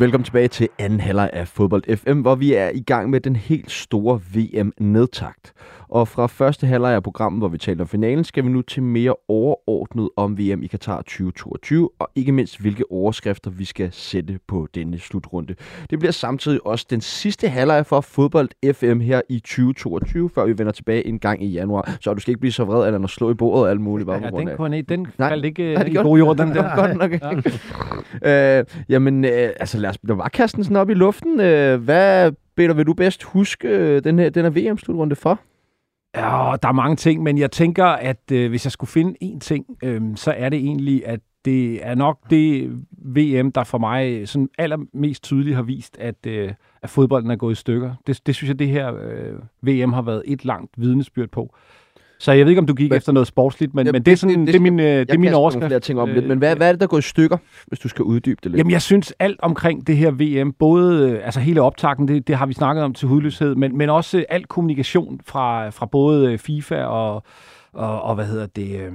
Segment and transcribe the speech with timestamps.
[0.00, 3.36] Velkommen tilbage til anden halvleg af Fodbold FM, hvor vi er i gang med den
[3.36, 5.52] helt store VM-nedtakt.
[5.90, 8.82] Og fra første halvleg af programmet, hvor vi taler om finalen, skal vi nu til
[8.82, 14.38] mere overordnet om VM i Qatar 2022, og ikke mindst hvilke overskrifter vi skal sætte
[14.48, 15.54] på denne slutrunde.
[15.90, 20.58] Det bliver samtidig også den sidste halvleg for Fodbold FM her i 2022, før vi
[20.58, 21.96] vender tilbage en gang i januar.
[22.00, 24.06] Så du skal ikke blive så vred, at når slå i bordet og alt muligt.
[24.06, 26.76] Bare Ja, den, kunne, den Nej, faldt ikke har det i god jord, den der.
[26.76, 27.12] godt nok.
[28.30, 31.40] øh, jamen, øh, altså lad os bare kaste den sådan op i luften.
[31.40, 35.40] Øh, hvad, Peter, vil du bedst huske øh, den her, den her VM-slutrunde for?
[36.14, 39.38] Ja, der er mange ting, men jeg tænker, at øh, hvis jeg skulle finde én
[39.38, 44.12] ting, øh, så er det egentlig, at det er nok det VM, der for mig
[44.12, 47.94] øh, sådan allermest tydeligt har vist, at, øh, at fodbolden er gået i stykker.
[48.06, 51.54] Det, det synes jeg, det her øh, VM har været et langt vidnesbyrd på.
[52.22, 54.12] Så jeg ved ikke, om du gik Men- efter noget sportsligt, men, Ja, men det
[54.12, 55.66] er, sådan, det- det, det er min, øh, det er Jeg min overskrift.
[55.66, 57.78] flere ting om Øh, lidt, men hvad, hvad er det, der går i stykker, hvis
[57.78, 58.58] du skal uddybe det lidt?
[58.58, 62.36] Jamen, jeg synes alt omkring det her VM, både øh, altså hele optakten, det, det
[62.36, 66.32] har vi snakket om til hudløshed, men, men også øh, al kommunikation fra, fra både
[66.32, 67.22] øh, FIFA og,
[67.72, 68.92] og, og hvad hedder det, øh,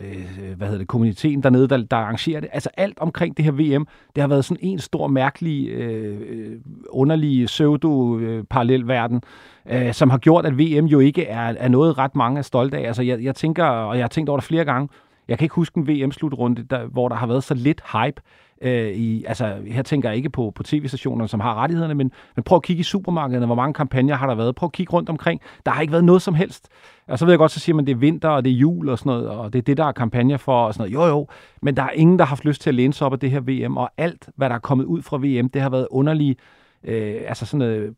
[0.00, 2.50] Øh, øh, hvad hedder det, kommuniteten dernede, der, der arrangerer det.
[2.52, 6.56] Altså alt omkring det her VM, det har været sådan en stor, mærkelig, øh, øh,
[6.90, 9.22] underlig pseudo-parallelverden,
[9.66, 12.42] øh, øh, som har gjort, at VM jo ikke er, er noget ret mange er
[12.42, 12.86] stolte af.
[12.86, 14.88] Altså jeg, jeg tænker, og jeg har tænkt over det flere gange,
[15.28, 18.22] jeg kan ikke huske en VM-slutrunde, der, hvor der har været så lidt hype.
[18.62, 22.42] Øh, i, altså, her tænker jeg ikke på, på tv-stationerne, som har rettighederne, men, men
[22.42, 24.54] prøv at kigge i supermarkederne, hvor mange kampagner har der været.
[24.54, 25.40] Prøv at kigge rundt omkring.
[25.66, 26.68] Der har ikke været noget som helst.
[27.08, 28.88] Og så ved jeg godt, så siger man, det er vinter, og det er jul
[28.88, 31.08] og sådan noget, og det er det, der er kampagner for, og sådan noget.
[31.08, 31.26] Jo, jo,
[31.62, 33.30] men der er ingen, der har haft lyst til at læne sig op af det
[33.30, 36.36] her VM, og alt, hvad der er kommet ud fra VM, det har været underlige,
[36.84, 37.94] øh, altså sådan noget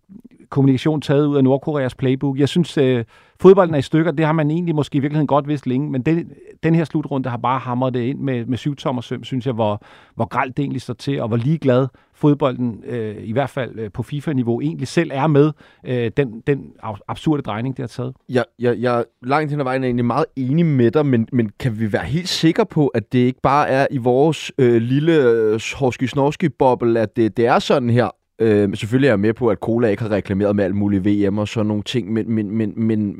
[0.51, 2.39] kommunikation taget ud af Nordkoreas playbook.
[2.39, 3.05] Jeg synes, øh,
[3.41, 4.11] fodbolden er i stykker.
[4.13, 6.33] Det har man egentlig måske i virkeligheden godt vidst længe, men den,
[6.63, 9.55] den her slutrunde har bare hamret det ind med, med syv tommer søm, synes jeg,
[9.55, 9.83] hvor,
[10.15, 13.91] hvor gralt det egentlig står til, og hvor ligeglad fodbolden, øh, i hvert fald øh,
[13.93, 15.53] på FIFA-niveau, egentlig selv er med
[15.87, 16.65] øh, den, den
[17.09, 18.15] absurde drejning, det har taget.
[18.29, 21.51] Jeg, jeg, jeg langt hen ad vejen er egentlig meget enig med dig, men, men
[21.59, 25.13] kan vi være helt sikre på, at det ikke bare er i vores øh, lille
[25.13, 28.09] øh, horski-snorski-boble, at det, det er sådan her?
[28.41, 31.39] Øh, selvfølgelig er jeg med på, at Cola ikke har reklameret med alt muligt VM
[31.39, 33.17] og sådan nogle ting, men, men, men, men,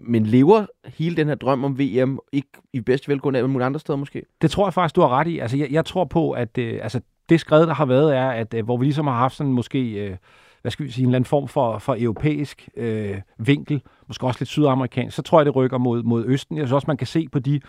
[0.00, 3.80] men lever hele den her drøm om VM ikke i bedst velgående alle mulige andre
[3.80, 4.22] steder måske?
[4.42, 5.38] Det tror jeg faktisk, du har ret i.
[5.38, 8.54] Altså, jeg, jeg tror på, at øh, altså, det skred, der har været, er, at
[8.54, 10.16] øh, hvor vi ligesom har haft sådan måske, øh,
[10.64, 14.40] hvad skal vi sige, en eller anden form for, for europæisk øh, vinkel, måske også
[14.40, 16.56] lidt sydamerikansk, så tror jeg, det rykker mod, mod Østen.
[16.56, 17.60] Jeg synes også, man kan se på de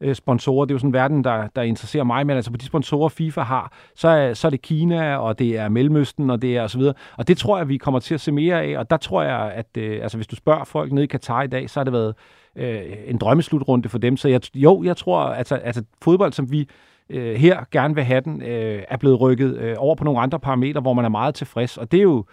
[0.00, 2.56] øh, sponsorer, det er jo sådan en verden, der, der interesserer mig, men altså på
[2.56, 6.42] de sponsorer, FIFA har, så er, så er det Kina, og det er Mellemøsten, og
[6.42, 6.94] det er og så videre.
[7.16, 9.52] Og det tror jeg, vi kommer til at se mere af, og der tror jeg,
[9.54, 11.92] at øh, altså, hvis du spørger folk nede i Katar i dag, så har det
[11.92, 12.14] været
[12.56, 14.16] øh, en drømmeslutrunde for dem.
[14.16, 16.68] Så jeg, jo, jeg tror, altså, altså fodbold, som vi
[17.10, 20.40] øh, her gerne vil have den, øh, er blevet rykket øh, over på nogle andre
[20.40, 21.78] parametre, hvor man er meget tilfreds.
[21.78, 22.24] Og det er jo,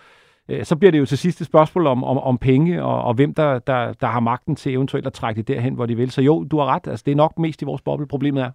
[0.49, 3.13] øh, så bliver det jo til sidst et spørgsmål om, om, om penge, og, og
[3.13, 6.11] hvem der, der, der har magten til eventuelt at trække det derhen, hvor de vil.
[6.11, 6.87] Så jo, du har ret.
[6.87, 8.51] Altså, det er nok mest i vores boble, problemet er.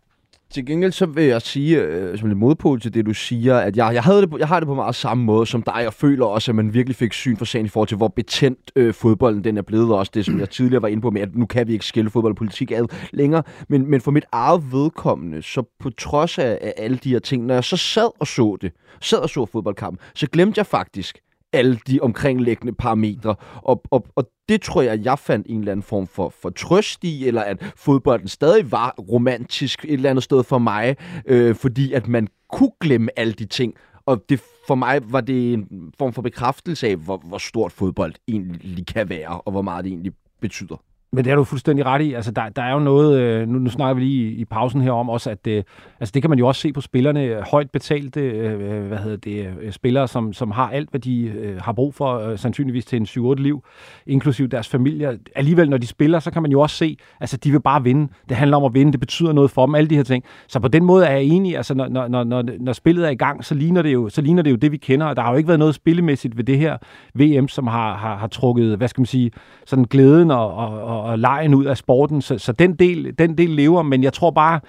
[0.51, 3.77] Til gengæld så vil jeg sige, øh, som en modpol til det, du siger, at
[3.77, 5.95] jeg, jeg, havde det på, jeg har det på meget samme måde som dig, og
[5.95, 8.95] føler også, at man virkelig fik syn for sagen i forhold til, hvor betændt øh,
[8.95, 11.35] fodbolden den er blevet, og også det, som jeg tidligere var inde på med, at
[11.35, 13.43] nu kan vi ikke skille fodbold og politik ad længere.
[13.69, 17.47] Men, men for mit eget vedkommende, så på trods af, af alle de her ting,
[17.47, 21.19] når jeg så sad og så det, sad og så fodboldkampen, så glemte jeg faktisk
[21.57, 23.35] alle de omkringliggende parametre.
[23.63, 27.05] Og, og, og det tror jeg, jeg fandt en eller anden form for, for trøst
[27.05, 30.97] i, eller at fodbolden stadig var romantisk et eller andet sted for mig,
[31.27, 33.75] øh, fordi at man kunne glemme alle de ting.
[34.07, 38.15] Og det, for mig var det en form for bekræftelse af, hvor, hvor stort fodbold
[38.29, 40.77] egentlig kan være, og hvor meget det egentlig betyder.
[41.13, 42.13] Men det er du fuldstændig ret i.
[42.13, 44.81] Altså, der, der er jo noget, øh, nu, nu snakker vi lige i, i pausen
[44.81, 45.63] her om også, at øh,
[46.01, 49.55] altså, det kan man jo også se på spillerne, højt betalte øh, hvad hedder det,
[49.61, 52.97] øh, spillere, som, som har alt, hvad de øh, har brug for, øh, sandsynligvis til
[52.97, 53.65] en 7-8 liv,
[54.07, 55.17] inklusiv deres familier.
[55.37, 58.13] Alligevel, når de spiller, så kan man jo også se, altså de vil bare vinde.
[58.29, 60.25] Det handler om at vinde, det betyder noget for dem, alle de her ting.
[60.49, 63.17] Så på den måde er jeg enig, altså når, når, når, når spillet er i
[63.17, 65.31] gang, så ligner, det jo, så ligner det jo det, vi kender, og der har
[65.31, 66.77] jo ikke været noget spillemæssigt ved det her
[67.15, 69.31] VM, som har, har, har trukket, hvad skal man sige,
[69.67, 73.39] sådan glæden og, og, og, og lejen ud af sporten, så, så den, del, den
[73.39, 74.61] del lever, men jeg tror bare,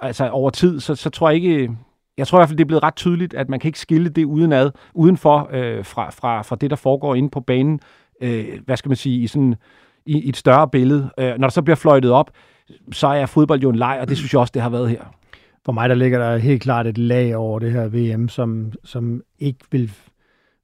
[0.00, 1.70] altså over tid, så, så tror jeg ikke,
[2.18, 4.08] jeg tror i hvert fald, det er blevet ret tydeligt, at man kan ikke skille
[4.08, 7.80] det udenad, udenfor øh, fra, fra, fra det, der foregår inde på banen,
[8.22, 9.54] øh, hvad skal man sige, i sådan
[10.06, 11.10] i, i et større billede.
[11.18, 12.30] Øh, når der så bliver fløjtet op,
[12.92, 15.02] så er fodbold jo en leg, og det synes jeg også, det har været her.
[15.64, 19.22] For mig der ligger der helt klart et lag over det her VM, som, som
[19.38, 19.92] ikke vil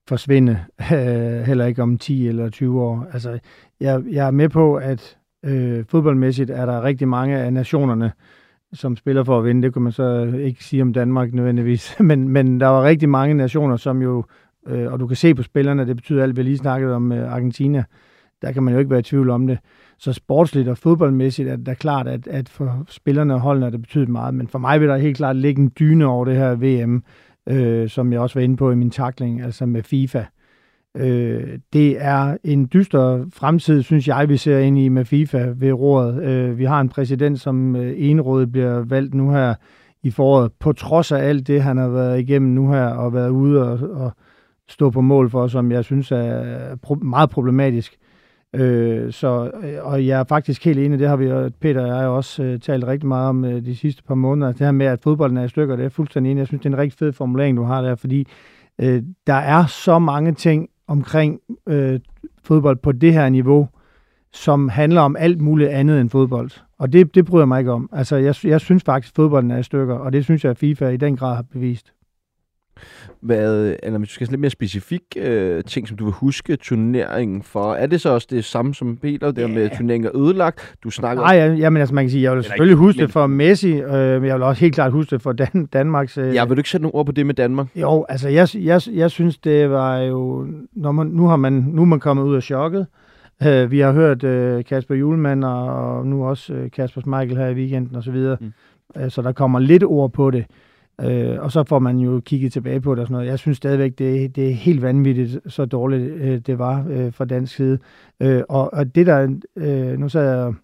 [0.09, 3.07] forsvinde, øh, heller ikke om 10 eller 20 år.
[3.13, 3.39] Altså,
[3.81, 8.13] jeg, jeg er med på, at øh, fodboldmæssigt er der rigtig mange af nationerne,
[8.73, 9.63] som spiller for at vinde.
[9.63, 11.97] Det kunne man så øh, ikke sige om Danmark nødvendigvis.
[12.01, 14.25] Men, men der var rigtig mange nationer, som jo,
[14.67, 17.33] øh, og du kan se på spillerne, det betyder alt, vi lige snakkede om øh,
[17.33, 17.85] Argentina,
[18.43, 19.59] der kan man jo ikke være i tvivl om det.
[19.99, 23.83] Så sportsligt og fodboldmæssigt er det da klart, at, at for spillerne og holdene det
[23.83, 24.35] betydet meget.
[24.35, 27.05] Men for mig vil der helt klart ligge en dyne over det her VM,
[27.47, 30.25] øh, som jeg også var inde på i min takling, altså med FIFA.
[30.97, 35.73] Øh, det er en dyster fremtid, synes jeg, vi ser ind i med FIFA ved
[35.73, 36.23] rådet.
[36.23, 39.55] Øh, vi har en præsident, som øh, enrådet bliver valgt nu her
[40.03, 43.31] i foråret, på trods af alt det, han har været igennem nu her, og været
[43.31, 44.13] ude og, og
[44.69, 47.97] stå på mål for, som jeg synes er pro- meget problematisk.
[48.57, 52.09] Øh, så, øh, og jeg er faktisk helt enig, det har vi, Peter og jeg
[52.09, 55.01] også øh, talt rigtig meget om øh, de sidste par måneder, det her med, at
[55.03, 56.41] fodbolden er i stykker, det er fuldstændig enig.
[56.41, 58.27] Jeg synes, det er en rigtig fed formulering, du har der, fordi
[58.79, 62.01] øh, der er så mange ting omkring øh,
[62.45, 63.69] fodbold på det her niveau,
[64.33, 66.51] som handler om alt muligt andet end fodbold.
[66.79, 67.89] Og det, det bryder mig ikke om.
[67.93, 70.59] Altså, jeg, jeg synes faktisk, at fodbolden er i stykker, og det synes jeg, at
[70.59, 71.93] FIFA i den grad har bevist.
[73.21, 77.43] Hvad, eller hvis du skal lidt mere specifik øh, ting, som du vil huske turneringen
[77.43, 79.55] for, er det så også det samme som Peter, der yeah.
[79.55, 80.75] med turneringen er ødelagt?
[80.85, 83.07] Du snakker Nej, ja, jamen, altså man kan sige, jeg vil selvfølgelig huske men...
[83.07, 86.19] det for Messi, øh, men jeg vil også helt klart huske det for Dan- Danmarks...
[86.19, 86.35] Øh...
[86.35, 87.67] Ja, vil du ikke sætte nogle ord på det med Danmark?
[87.77, 90.47] Jo, altså jeg, jeg, jeg synes, det var jo...
[90.73, 92.87] Når man, nu, har man, nu er man kommet ud af chokket.
[93.47, 97.49] Uh, vi har hørt uh, Kasper Julemand og, og nu også uh, Kasper Michael her
[97.49, 98.53] i weekenden osv., så, mm.
[99.03, 100.39] uh, så der kommer lidt ord på det.
[100.39, 100.45] Øh,
[101.01, 103.29] Øh, og så får man jo kigget tilbage på det og sådan noget.
[103.29, 107.25] Jeg synes stadigvæk, det, det er helt vanvittigt, så dårligt øh, det var øh, fra
[107.25, 107.79] dansk side.
[108.21, 110.55] Øh, og, og det der, øh, nu så jeg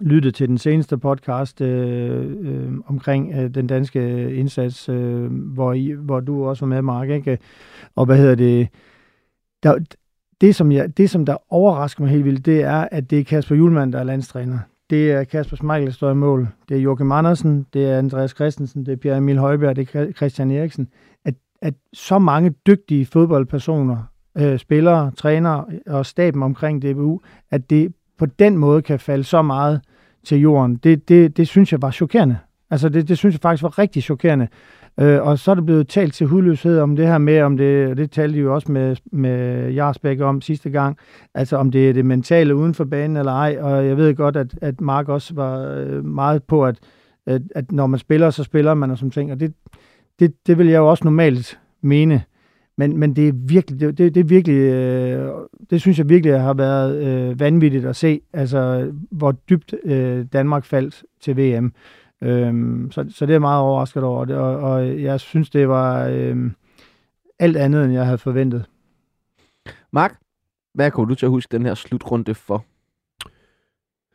[0.00, 5.90] lyttet til den seneste podcast øh, øh, omkring øh, den danske indsats, øh, hvor, I,
[5.90, 7.38] hvor du også var med, Mark, ikke?
[7.96, 8.68] Og hvad hedder det?
[9.62, 9.78] Der,
[10.40, 13.24] det, som jeg, det, som der overrasker mig helt vildt, det er, at det er
[13.24, 14.58] Kasper Julemand, der er landstræner.
[14.92, 16.48] Det er Kasper Smeichel, der står i mål.
[16.68, 20.12] Det er Joachim Andersen, det er Andreas Christensen, det er Pierre Emil Højbjerg, det er
[20.12, 20.88] Christian Eriksen.
[21.24, 23.96] At, at så mange dygtige fodboldpersoner,
[24.38, 29.42] øh, spillere, trænere og staben omkring DBU, at det på den måde kan falde så
[29.42, 29.80] meget
[30.24, 32.38] til jorden, det, det, det synes jeg var chokerende.
[32.70, 34.48] Altså det, det synes jeg faktisk var rigtig chokerende.
[35.00, 37.88] Øh, og så er det blevet talt til hudløshed om det her med, om det,
[37.88, 40.98] og det talte de jo også med, med Jarsbæk om sidste gang,
[41.34, 44.36] altså om det er det mentale uden for banen eller ej, og jeg ved godt,
[44.36, 46.78] at, at Mark også var øh, meget på, at,
[47.26, 49.54] at, at når man spiller, så spiller man og sådan ting, og det,
[50.18, 52.22] det, det vil jeg jo også normalt mene,
[52.78, 55.28] men, men det er virkelig, det, det, det er virkelig, øh,
[55.70, 60.64] det synes jeg virkelig har været øh, vanvittigt at se, altså hvor dybt øh, Danmark
[60.64, 61.72] faldt til VM.
[62.22, 65.68] Øhm, så, så det er jeg meget overrasket over, det, og, og jeg synes, det
[65.68, 66.52] var øhm,
[67.38, 68.64] alt andet, end jeg havde forventet.
[69.90, 70.20] Mark,
[70.74, 72.64] hvad kommer du til at huske den her slutrunde for?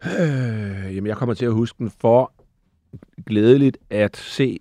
[0.05, 2.33] Øh, jamen, jeg kommer til at huske den for
[3.25, 4.59] glædeligt at se,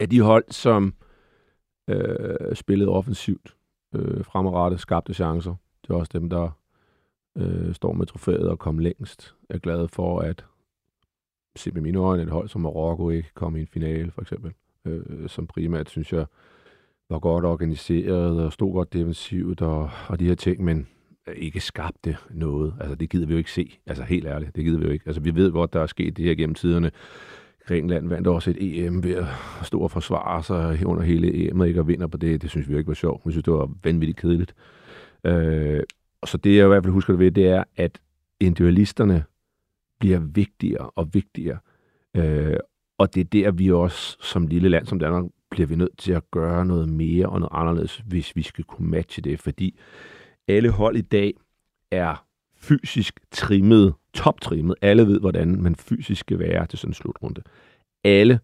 [0.00, 0.94] at de hold, som
[1.88, 3.56] øh, spillede offensivt
[3.94, 5.54] øh, fremadrettet, skabte chancer.
[5.82, 6.50] Det er også dem, der
[7.36, 9.34] øh, står med trofæet og kom længst.
[9.48, 10.44] Jeg er glad for, at
[11.56, 14.52] set med mine øjne, et hold som Marokko ikke kom i en finale, for eksempel.
[14.84, 16.26] Øh, som primært, synes jeg,
[17.10, 20.86] var godt organiseret og stod godt defensivt og, og de her ting, men
[21.36, 22.74] ikke skabte noget.
[22.80, 23.78] Altså, det gider vi jo ikke se.
[23.86, 25.06] Altså, helt ærligt, det gider vi jo ikke.
[25.06, 26.90] Altså, vi ved godt, der er sket det her gennem tiderne.
[27.66, 29.26] Grækenland vandt også et EM ved at
[29.62, 32.42] stå og forsvare sig under hele EM'et, og ikke Og vinder på det.
[32.42, 33.26] Det synes vi jo ikke var sjovt.
[33.26, 34.54] Vi synes, det var vanvittigt kedeligt.
[35.24, 35.80] Øh,
[36.26, 38.00] så det, jeg i hvert fald husker det ved, det er, at
[38.40, 39.24] individualisterne
[40.02, 41.58] bliver vigtigere og vigtigere.
[42.16, 42.56] Øh,
[42.98, 46.12] og det er der, vi også som lille land som Danmark bliver vi nødt til
[46.12, 49.40] at gøre noget mere og noget anderledes, hvis vi skal kunne matche det.
[49.40, 49.78] Fordi
[50.48, 51.34] alle hold i dag
[51.90, 54.74] er fysisk trimmet, toptrimmet.
[54.82, 57.42] Alle ved, hvordan man fysisk skal være til sådan en slutrunde.
[58.04, 58.40] Alle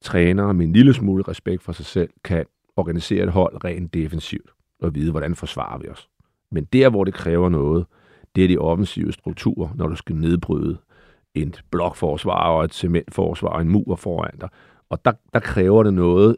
[0.00, 2.44] trænere med en lille smule respekt for sig selv kan
[2.76, 6.08] organisere et hold rent defensivt og vide, hvordan forsvarer vi os.
[6.50, 7.86] Men der, hvor det kræver noget,
[8.36, 10.78] det er de offensive strukturer, når du skal nedbryde
[11.34, 14.48] et blokforsvar og et cementforsvar og en mur foran dig.
[14.90, 16.36] Og der, der kræver det noget,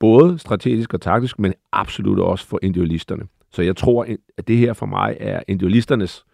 [0.00, 3.22] både strategisk og taktisk, men absolut også for individualisterne.
[3.50, 4.06] Så jeg tror,
[4.38, 6.24] at det her for mig er individualisternes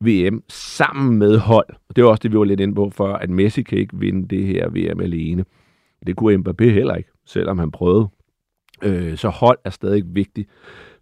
[0.00, 1.66] VM sammen med hold.
[1.88, 3.98] Og det er også det, vi var lidt inde på før, at Messi kan ikke
[3.98, 5.44] vinde det her VM alene.
[6.06, 8.08] Det kunne Mbappé heller ikke, selvom han prøvede.
[8.82, 10.50] Øh, så hold er stadig vigtigt,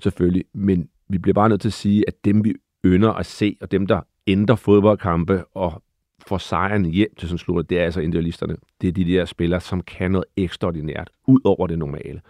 [0.00, 0.44] selvfølgelig.
[0.54, 3.70] Men vi bliver bare nødt til at sige, at dem, vi ynder at se, og
[3.70, 5.82] dem, der ændrer fodboldkampe og
[6.26, 8.56] får sejren hjem til sådan slutter, det er altså individualisterne.
[8.80, 12.20] Det er de der spillere, som kan noget ekstraordinært, ud over det normale.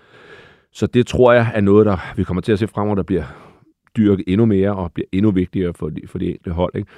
[0.73, 3.25] Så det tror jeg er noget, der vi kommer til at se fremover, der bliver
[3.97, 6.73] dyrket endnu mere og bliver endnu vigtigere for de, for de enkelte hold.
[6.75, 6.89] Ikke?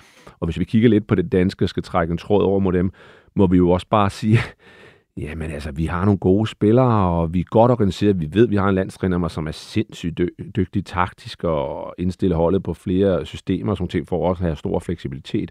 [0.41, 2.73] Og hvis vi kigger lidt på det danske og skal trække en tråd over mod
[2.73, 2.91] dem,
[3.35, 4.39] må vi jo også bare sige,
[5.17, 8.21] jamen altså, vi har nogle gode spillere, og vi er godt organiseret.
[8.21, 12.35] Vi ved, at vi har en landstræner, som er sindssygt dy- dygtig taktisk og indstille
[12.35, 15.51] holdet på flere systemer, som ting for også at have stor fleksibilitet.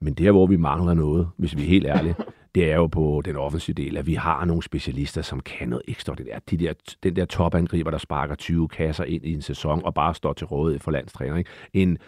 [0.00, 2.14] Men der, hvor vi mangler noget, hvis vi er helt ærlige,
[2.58, 5.82] det er jo på den offensive del, at vi har nogle specialister, som kan noget
[5.88, 6.50] ekstraordinært.
[6.50, 6.72] De der,
[7.02, 10.46] den der topangriber, der sparker 20 kasser ind i en sæson og bare står til
[10.46, 11.36] rådighed for landstræner.
[11.36, 11.50] Ikke?
[11.72, 11.98] En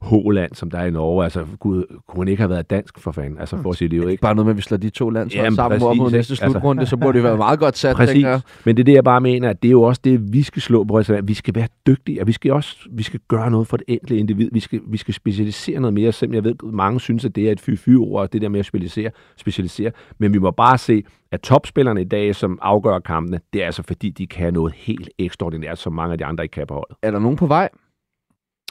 [0.00, 1.24] Håland, som der er i Norge.
[1.24, 3.38] Altså, gud, kunne han ikke have været dansk for fanden?
[3.38, 4.20] Altså, for sit liv, ikke?
[4.20, 6.32] Bare noget med, at vi slår de to lande Jamen, sammen præcis, mod næste?
[6.32, 8.12] Altså- slutrunde, så burde det være meget godt sat, Præcis.
[8.12, 8.40] tænker.
[8.64, 10.62] Men det er det, jeg bare mener, at det er jo også det, vi skal
[10.62, 10.96] slå på.
[10.96, 13.84] Altså, vi skal være dygtige, og vi skal også vi skal gøre noget for det
[13.88, 14.48] enkelte individ.
[14.52, 16.12] Vi skal, vi skal specialisere noget mere.
[16.12, 19.10] Selvom jeg ved, mange synes, at det er et fy-fy-ord, det der med at specialisere,
[19.36, 19.90] specialisere.
[20.18, 23.82] Men vi må bare se, at topspillerne i dag, som afgør kampene, det er altså
[23.82, 26.96] fordi, de kan noget helt ekstraordinært, som mange af de andre ikke kan på holdet.
[27.02, 27.68] Er der nogen på vej?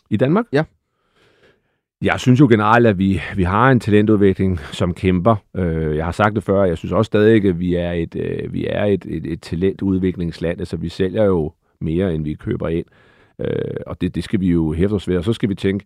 [0.10, 0.46] I Danmark?
[0.52, 0.64] Ja.
[2.02, 5.36] Jeg synes jo generelt, at vi, vi har en talentudvikling, som kæmper.
[5.56, 8.54] Øh, jeg har sagt det før, jeg synes også stadig, at vi er et, øh,
[8.54, 10.60] vi er et, et, et talentudviklingsland.
[10.60, 12.86] Altså, vi sælger jo mere, end vi køber ind.
[13.40, 15.18] Øh, og det, det skal vi jo hæfte os ved.
[15.18, 15.86] Og så skal vi tænke,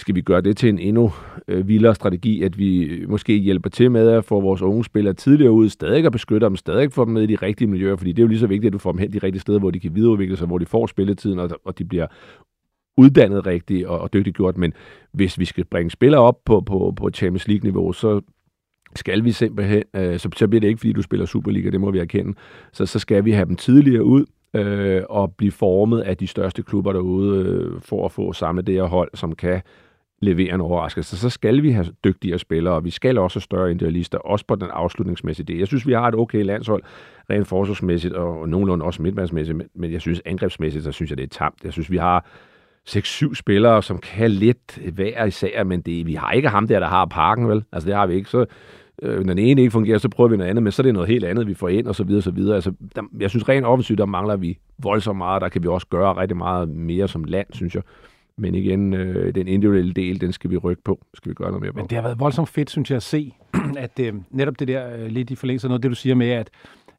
[0.00, 1.12] skal vi gøre det til en endnu
[1.48, 5.52] øh, vildere strategi, at vi måske hjælper til med at få vores unge spillere tidligere
[5.52, 8.18] ud, stadig at beskytte dem, stadig få dem med i de rigtige miljøer, fordi det
[8.18, 9.80] er jo lige så vigtigt, at du får dem hen de rigtige steder, hvor de
[9.80, 12.06] kan videreudvikle sig, hvor de får spilletiden, og, og de bliver
[12.96, 14.58] uddannet rigtigt og, og dygtigt gjort.
[14.58, 14.72] Men
[15.12, 18.20] hvis vi skal bringe spillere op på, på, på Champions League-niveau, så
[18.94, 21.90] skal vi simpelthen, øh, så, så bliver det ikke, fordi du spiller Superliga, det må
[21.90, 22.34] vi erkende.
[22.72, 26.62] Så, så skal vi have dem tidligere ud, øh, og blive formet af de største
[26.62, 29.62] klubber derude, øh, for at få samlet det her hold, som kan
[30.22, 31.18] levere en overraskelse.
[31.18, 34.54] Så skal vi have dygtigere spillere, og vi skal også have større individualister, også på
[34.54, 35.58] den afslutningsmæssige del.
[35.58, 36.82] Jeg synes, vi har et okay landshold,
[37.30, 41.28] rent forsvarsmæssigt, og nogenlunde også midtmandsmæssigt, men, jeg synes angrebsmæssigt, så synes jeg, det er
[41.28, 41.64] tamt.
[41.64, 42.26] Jeg synes, vi har
[42.88, 46.86] 6-7 spillere, som kan lidt hver især, men det, vi har ikke ham der, der
[46.86, 47.64] har parken, vel?
[47.72, 48.30] Altså, det har vi ikke.
[48.30, 48.44] Så,
[49.02, 50.94] øh, når den ene ikke fungerer, så prøver vi noget andet, men så er det
[50.94, 52.54] noget helt andet, vi får ind, og så videre, og så videre.
[52.54, 55.86] Altså, der, jeg synes, rent offensivt, der mangler vi voldsomt meget, der kan vi også
[55.86, 57.82] gøre rigtig meget mere som land, synes jeg.
[58.40, 61.00] Men igen, øh, den individuelle del, den skal vi rykke på.
[61.14, 61.76] Skal vi gøre noget mere på.
[61.76, 63.34] Men det har været voldsomt fedt, synes jeg, at se,
[63.76, 66.30] at øh, netop det der, øh, lidt i forlængelse af noget, det du siger med,
[66.30, 66.50] at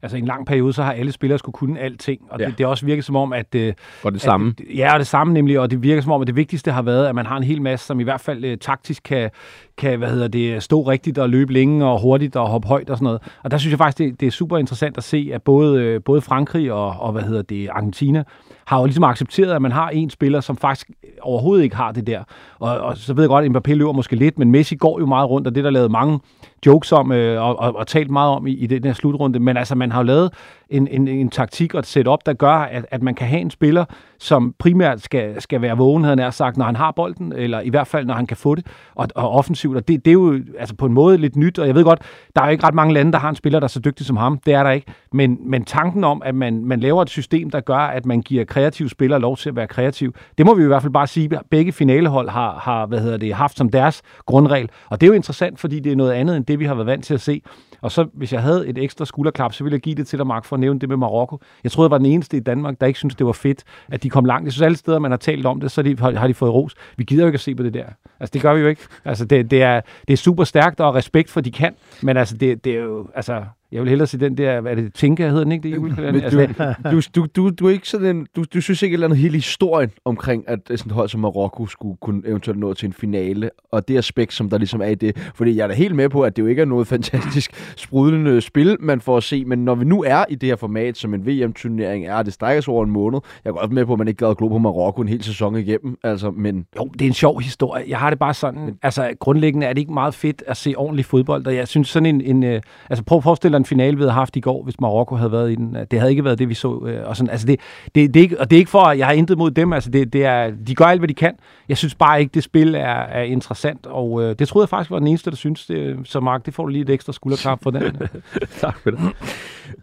[0.02, 2.20] altså, i en lang periode, så har alle spillere skulle kunne alting.
[2.30, 2.46] Og Ja.
[2.46, 3.54] det, det også virket som om, at...
[3.54, 3.72] Øh,
[4.02, 4.54] Og det samme.
[4.58, 6.82] At, ja, og det samme nemlig, og det virker som om, at det vigtigste har
[6.82, 9.30] været, at man har en hel masse, som i hvert fald øh, taktisk kan,
[9.78, 12.96] kan hvad hedder det, stå rigtigt og løbe længe og hurtigt og hoppe højt og
[12.96, 13.20] sådan noget.
[13.42, 16.00] Og der synes jeg faktisk, det, det er super interessant at se, at både, øh,
[16.04, 18.24] både Frankrig og, og hvad hedder det, Argentina
[18.64, 22.06] har jo ligesom accepteret, at man har en spiller, som faktisk overhovedet ikke har det
[22.06, 22.22] der.
[22.58, 25.06] Og, og så ved jeg godt, at Mbappé løber måske lidt, men Messi går jo
[25.06, 26.20] meget rundt, og det der lavet mange
[26.66, 29.38] jokes om øh, og, og, og talt meget om i, i den her slutrunde.
[29.38, 30.32] Men altså, man har jo lavet
[30.72, 33.50] en, en, en taktik og et setup, der gør, at, at man kan have en
[33.50, 33.84] spiller,
[34.18, 37.68] som primært skal, skal være vågen, havde han sagt, når han har bolden, eller i
[37.68, 39.76] hvert fald, når han kan få det, og, og offensivt.
[39.76, 42.02] Og det, det er jo altså på en måde lidt nyt, og jeg ved godt,
[42.36, 44.06] der er jo ikke ret mange lande, der har en spiller, der er så dygtig
[44.06, 44.38] som ham.
[44.46, 44.86] Det er der ikke.
[45.12, 48.44] Men, men tanken om, at man, man laver et system, der gør, at man giver
[48.44, 51.36] kreative spillere lov til at være kreativ, det må vi i hvert fald bare sige,
[51.36, 54.68] at begge finalehold har, har hvad hedder det, haft som deres grundregel.
[54.86, 56.86] Og det er jo interessant, fordi det er noget andet end det, vi har været
[56.86, 57.42] vant til at se.
[57.82, 60.26] Og så, hvis jeg havde et ekstra skulderklap, så ville jeg give det til dig,
[60.26, 61.38] Mark, for at nævne det med Marokko.
[61.64, 64.02] Jeg troede, jeg var den eneste i Danmark, der ikke synes det var fedt, at
[64.02, 64.44] de kom langt.
[64.44, 66.74] Jeg synes, alle steder, man har talt om det, så de, har de fået ros.
[66.96, 67.86] Vi gider jo ikke at se på det der.
[68.20, 68.82] Altså, det gør vi jo ikke.
[69.04, 71.74] Altså, det, det, er, det er super stærkt, og respekt for, de kan.
[72.02, 74.76] Men altså, det, det er jo, altså, jeg vil hellere se den der, hvad er
[74.76, 75.70] det, Tinka hedder den ikke?
[75.70, 78.96] Det, Men altså, du, du, du, du, er ikke sådan, du, du synes ikke et
[78.96, 82.74] eller andet hele historien omkring, at sådan et hold som Marokko skulle kunne eventuelt nå
[82.74, 85.32] til en finale, og det aspekt, som der ligesom er i det.
[85.34, 88.40] Fordi jeg er da helt med på, at det jo ikke er noget fantastisk sprudlende
[88.40, 91.14] spil, man får at se, men når vi nu er i det her format, som
[91.14, 93.98] en VM-turnering er, det strækker sig over en måned, jeg er godt med på, at
[93.98, 97.02] man ikke gad at glo på Marokko en hel sæson igennem, altså, men Jo, det
[97.02, 97.84] er en sjov historie.
[97.88, 101.04] Jeg har det bare sådan, altså grundlæggende er det ikke meget fedt at se ordentlig
[101.04, 102.60] fodbold, og jeg synes sådan en, en øh,
[102.90, 105.32] altså prøv at forestille dig en finale, vi havde haft i går, hvis Marokko havde
[105.32, 105.76] været i den.
[105.90, 106.84] Det havde ikke været det, vi så.
[106.86, 107.30] Øh, og, sådan.
[107.30, 107.60] Altså det,
[107.94, 109.72] det, det er ikke, og det er ikke for, at jeg har intet mod dem.
[109.72, 111.34] Altså det, det er, de gør alt, hvad de kan.
[111.68, 114.90] Jeg synes bare ikke, det spil er, er interessant, og øh, det troede jeg faktisk
[114.90, 115.76] var den eneste, der synes det.
[115.76, 117.82] Øh, så Mark, det får du lige et ekstra skulderklap for den.
[118.60, 119.00] tak for det.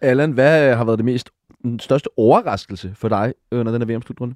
[0.02, 1.30] Allan, hvad øh, har været det mest
[1.62, 4.34] den største overraskelse for dig under den her VM-slutrunde?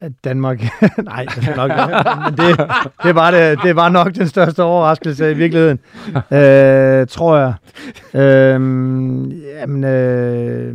[0.00, 0.60] At Danmark...
[1.04, 1.70] Nej, det, er nok,
[2.24, 2.70] men det,
[3.02, 5.78] det, var det, det var nok den største overraskelse i virkeligheden,
[6.16, 7.54] øh, tror jeg.
[8.14, 8.60] Øh,
[9.60, 10.74] jamen, øh,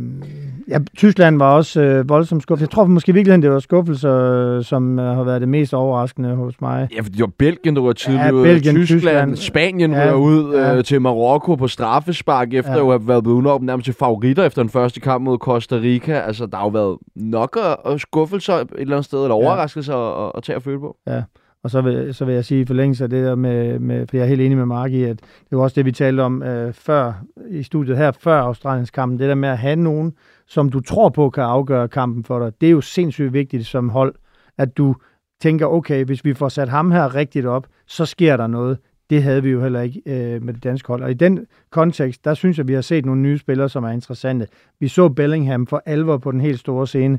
[0.68, 2.60] Ja, Tyskland var også øh, voldsomt skuffet.
[2.62, 4.14] Jeg tror måske i virkeligheden, det var skuffelser,
[4.56, 6.88] øh, som øh, har været det mest overraskende hos mig.
[6.96, 9.36] Ja, for det var Belgien, der var tidligere Ja, ud, Belgien, Tyskland, Tyskland.
[9.36, 10.76] Spanien Ja, ja, ud ja.
[10.76, 12.78] øh, til Marokko på straffespark, efter Ja.
[12.78, 12.84] ja.
[12.84, 16.12] at have været blevet udnævnt nærmest til favoritter efter den første kamp mod Costa Rica.
[16.12, 19.42] Altså, der har jo været nok af- af skuffelser et eller andet sted, eller Ja.
[19.44, 20.96] overraskelser at, at, at tage at føle på.
[21.64, 24.16] Og så vil, så vil jeg sige i forlængelse af det der med, med for
[24.16, 25.18] jeg er helt enig med Mark i, at
[25.50, 27.12] det var også det, vi talte om øh, før
[27.48, 29.18] i studiet her, før Australiens kampen.
[29.18, 30.12] Det der med at have nogen,
[30.46, 33.88] som du tror på kan afgøre kampen for dig, det er jo sindssygt vigtigt som
[33.88, 34.14] hold,
[34.58, 34.94] at du
[35.42, 38.78] tænker, okay, hvis vi får sat ham her rigtigt op, så sker der noget.
[39.10, 41.02] Det havde vi jo heller ikke øh, med det danske hold.
[41.02, 43.90] Og i den kontekst, der synes jeg, vi har set nogle nye spillere, som er
[43.90, 44.46] interessante.
[44.80, 47.18] Vi så Bellingham for alvor på den helt store scene.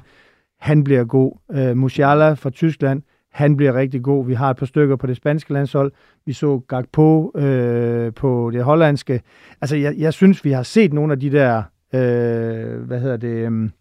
[0.60, 1.38] Han bliver god.
[1.52, 3.02] Øh, Musiala fra Tyskland,
[3.34, 4.26] han bliver rigtig god.
[4.26, 5.92] Vi har et par stykker på det spanske landshold.
[6.26, 9.22] Vi så Gakpo øh, på det hollandske.
[9.62, 11.64] Altså, jeg, jeg synes, vi har set nogle af de der,
[11.94, 13.72] øh, hvad hedder det, um,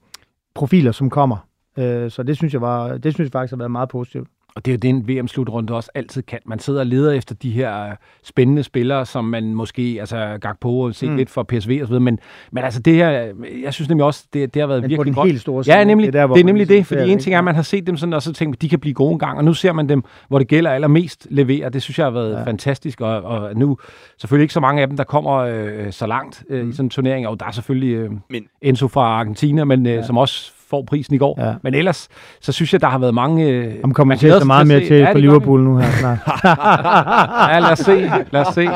[0.54, 1.48] profiler, som kommer.
[1.78, 4.28] Øh, så det synes jeg var, det synes jeg faktisk har været meget positivt.
[4.56, 6.38] Og det er jo den VM-slutrunde også altid kan.
[6.46, 7.90] Man sidder og leder efter de her øh,
[8.24, 11.16] spændende spillere, som man måske, altså Gakpo og set Mm.
[11.16, 12.18] lidt for PSV og så videre, men,
[12.52, 13.10] men altså det her,
[13.64, 15.28] jeg synes nemlig også, det, det har været Men på virkelig den godt.
[15.28, 15.76] helt store scene.
[15.78, 16.12] Ja, nemlig.
[16.12, 17.62] Det er, hvor det er nemlig ligesom det, fordi en ting er, at man har
[17.62, 19.54] set dem sådan, og så tænker man, de kan blive gode en gang, og nu
[19.54, 21.68] ser man dem, hvor det gælder allermest levere.
[21.70, 22.38] Det synes jeg har været Ja.
[22.38, 22.44] ja.
[22.44, 23.78] fantastisk, og, og nu
[24.18, 26.70] selvfølgelig ikke så mange af dem, der kommer øh, så langt øh, Mm.
[26.70, 29.92] i sådan en turnering, og der er selvfølgelig øh, Men- Enzo fra Argentina, men øh,
[29.92, 30.02] Ja.
[30.06, 31.46] som også får prisen i går.
[31.46, 31.52] Ja.
[31.62, 32.08] Men ellers,
[32.40, 33.48] så synes jeg, der har været mange...
[33.48, 36.18] Øh, Ham kommer til at sig meget mere til Ja, på Liverpool nu her snart.
[37.52, 38.10] ja, lad os se.
[38.30, 38.68] Lad os se.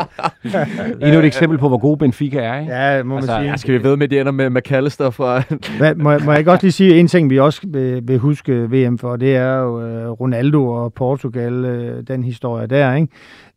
[1.03, 2.73] Endnu et eksempel på, hvor god Benfica er, ikke?
[2.73, 3.51] ja, må man Altså, sige.
[3.51, 5.43] Ja, skal vi ved med, at det ender med McAllister fra...
[5.79, 8.19] Hvad, må, jeg- må jeg ikke også lige sige en ting, vi også vil, vil
[8.19, 13.09] huske VM for, det er jo øh, Ronaldo og Portugal, øh, den historie der, ikke?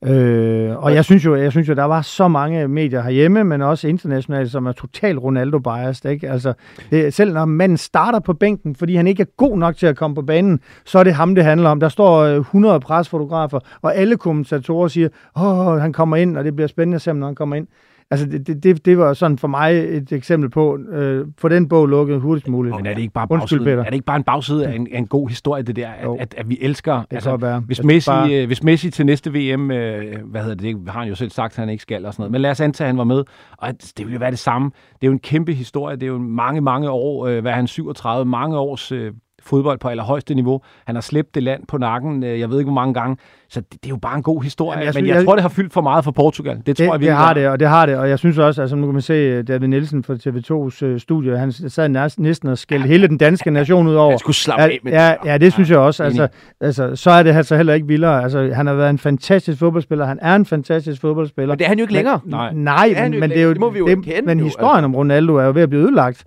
[0.06, 3.62] Øh, og jeg synes, jo, jeg synes jo, der var så mange medier herhjemme, men
[3.62, 6.30] også internationalt, som er totalt Ronaldo-biased, ikke?
[6.30, 6.54] Altså,
[6.92, 9.98] det, selv når manden starter på bænken, fordi han ikke er god nok til at
[9.98, 11.80] komme på banen, så er det ham, det handler om.
[11.80, 16.56] Der står øh, 100 presfotografer, og alle kommentatorer siger, åh, han kommer ind, og det
[16.56, 17.68] bliver spændende at se, når han kommer ind.
[18.12, 21.68] Altså, det, det, det, det var sådan for mig et eksempel på, øh, få den
[21.68, 22.76] bog lukket hurtigst muligt.
[22.76, 23.80] Men er det ikke bare Undskyld, bagsiden, Peter.
[23.80, 26.10] er det ikke bare en bagside af en, af en god historie, det der, at,
[26.20, 26.94] at, at vi elsker...
[26.94, 27.60] Det altså, være.
[27.60, 28.46] hvis Jeg Messi, bare...
[28.46, 31.54] hvis Messi til næste VM, øh, hvad hedder det, det har han jo selv sagt,
[31.54, 33.24] at han ikke skal og sådan noget, men lad os antage, at han var med,
[33.58, 34.72] og at det ville jo være det samme.
[34.94, 37.56] Det er jo en kæmpe historie, det er jo mange, mange år, øh, hvad er
[37.56, 39.12] han, 37, mange års øh,
[39.44, 40.62] fodbold på allerhøjeste niveau.
[40.86, 43.18] Han har slæbt det land på nakken, øh, jeg ved ikke hvor mange gange,
[43.50, 45.26] så det, det er jo bare en god historie, Jamen, jeg men synes- jeg, jeg-
[45.26, 46.58] tror, det har fyldt for meget for Portugal.
[46.58, 48.38] Det, Det, tror jeg det virkelig, har det, og det har det, og jeg synes
[48.38, 51.90] også, altså nu kan man se øh, David Nielsen fra TV2's øh, studie, han sad
[52.18, 54.12] næsten, og skældte hele den danske nation ud over.
[54.12, 56.04] Jeg skulle slappe Ja, af med ja, ja, det synes jeg også.
[56.04, 56.28] Altså,
[56.62, 58.24] altså, så er det altså heller ikke vildere.
[58.24, 60.06] Altså, han har været en fantastisk fodboldspiller.
[60.06, 61.54] Han er en fantastisk fodboldspiller.
[61.54, 62.20] Men det er han jo ikke længere.
[62.24, 62.54] Men, Nej.
[62.54, 63.50] nej, Det han men, jo men det er jo.
[63.50, 64.86] Det må vi jo erkende men jo, historien altså.
[64.86, 66.24] om Ronaldo er jo ved at blive ødelagt,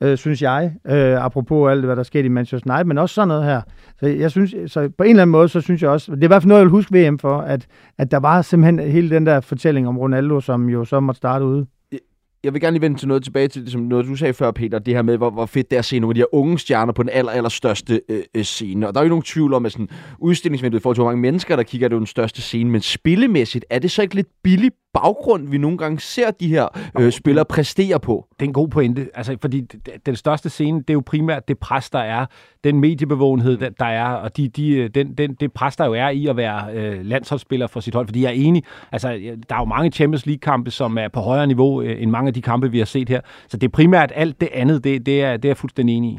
[0.00, 3.28] øh, synes jeg, øh, apropos alt, hvad der skete i Manchester United, men også sådan
[3.28, 3.60] noget her.
[4.00, 6.24] Så jeg synes, så på en eller anden måde, så synes jeg også, det er
[6.24, 7.66] i hvert fald noget, jeg vil huske VM for, at,
[7.98, 11.44] at der var simpelthen hele den der fortælling om Ronaldo, som jo så måtte starte
[11.44, 11.66] ude.
[12.44, 14.78] jeg vil gerne lige vende til noget tilbage til, som noget du sagde før, Peter,
[14.78, 16.58] det her med, hvor, hvor fedt det er at se nogle af de her unge
[16.58, 18.88] stjerner på den aller, aller største øh, øh, scene.
[18.88, 21.10] Og der er jo nogle nogen tvivl om, at sådan, udstillingsvinduet i forhold til, hvor
[21.10, 22.70] mange mennesker, der kigger, det er jo den største scene.
[22.70, 26.68] Men spillemæssigt, er det så ikke lidt billig baggrund, vi nogle gange ser de her
[27.00, 28.26] øh, spillere præstere på?
[28.40, 29.60] Det er en god pointe, altså, fordi
[30.06, 32.26] den største scene, det er jo primært det pres, der er,
[32.64, 35.92] den mediebevågenhed, der- der er, og de, de, øh, den, den, det pres, der jo
[35.92, 38.06] er i at være øh, landsholdsspiller for sit hold.
[38.06, 39.08] Fordi jeg er enig, altså,
[39.48, 42.34] der er jo mange Champions League-kampe, som er på højere niveau øh, end mange af
[42.34, 43.20] de kampe, vi har set her.
[43.48, 46.10] Så det er primært alt det andet, det, det, er, det er jeg fuldstændig enig
[46.10, 46.18] i.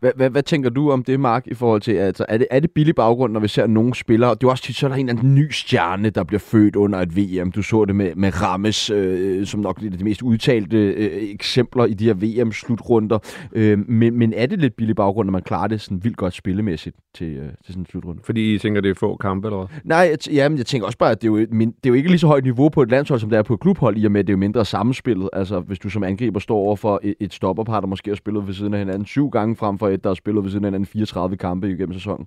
[0.00, 2.60] Hvad, hvad, hvad tænker du om det, Mark, i forhold til, altså, er det, er
[2.60, 4.34] det billig baggrund, når vi ser nogle spillere?
[4.34, 6.76] Det er også tit, så er der en eller anden ny stjerne, der bliver født
[6.76, 7.52] under et VM.
[7.52, 11.84] Du så det med, med Rammes, øh, som nok er de mest udtalte øh, eksempler
[11.84, 13.18] i de her VM-slutrunder.
[13.52, 16.34] Øh, men, men er det lidt billig baggrund, når man klarer det sådan vildt godt
[16.34, 18.20] spillemæssigt til, øh, til sådan en slutrunde?
[18.24, 19.66] Fordi I tænker, det er få kampe, eller hvad?
[19.84, 21.88] Nej, jeg, ja, men jeg tænker også bare, at det er, jo, min, det er
[21.88, 23.98] jo ikke lige så højt niveau på et landshold, som det er på et klubhold,
[23.98, 25.30] i og med, at det er jo mindre sammenspillet.
[25.32, 28.46] Altså, hvis du som angriber står over for et, et stopperpar, der måske har spillet
[28.46, 30.68] ved siden af hinanden syv gange, frem for et, der har spillet ved siden af
[30.68, 32.26] hinanden 34 kampe igennem sæsonen.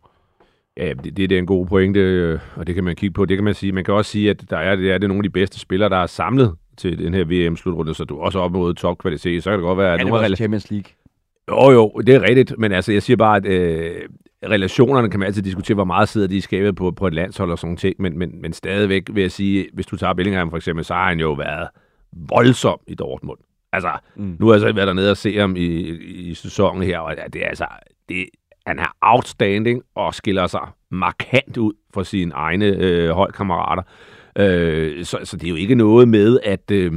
[0.78, 3.26] Ja, det, det, er en god pointe, øh, og det kan man kigge på.
[3.26, 3.72] Det kan man sige.
[3.72, 5.90] Man kan også sige, at der er, det er det nogle af de bedste spillere,
[5.90, 9.44] der er samlet til den her VM-slutrunde, så du er også op mod topkvalitet.
[9.44, 10.92] Så kan det godt være, Ja, det var også Champions League.
[11.52, 14.02] Jo, jo, det er rigtigt, men altså, jeg siger bare, at øh,
[14.46, 17.52] relationerne kan man altid diskutere, hvor meget sidder de i skabet på, på et landshold
[17.52, 20.58] og sådan ting, men, men, men stadigvæk vil jeg sige, hvis du tager Bellingham for
[20.58, 21.68] eksempel, så har han jo været
[22.12, 23.40] voldsom i Dortmund.
[23.74, 24.36] Altså, Mm.
[24.40, 27.16] nu har jeg så været dernede og se ham i, i, i sæsonen her, og
[27.34, 27.66] det er altså,
[28.10, 28.26] det,
[28.68, 33.84] han er outstanding og skiller sig markant ud fra sine egne øh, holdkammerater.
[34.40, 36.72] Øh, så, så det er jo ikke noget med, at...
[36.72, 36.92] Øh,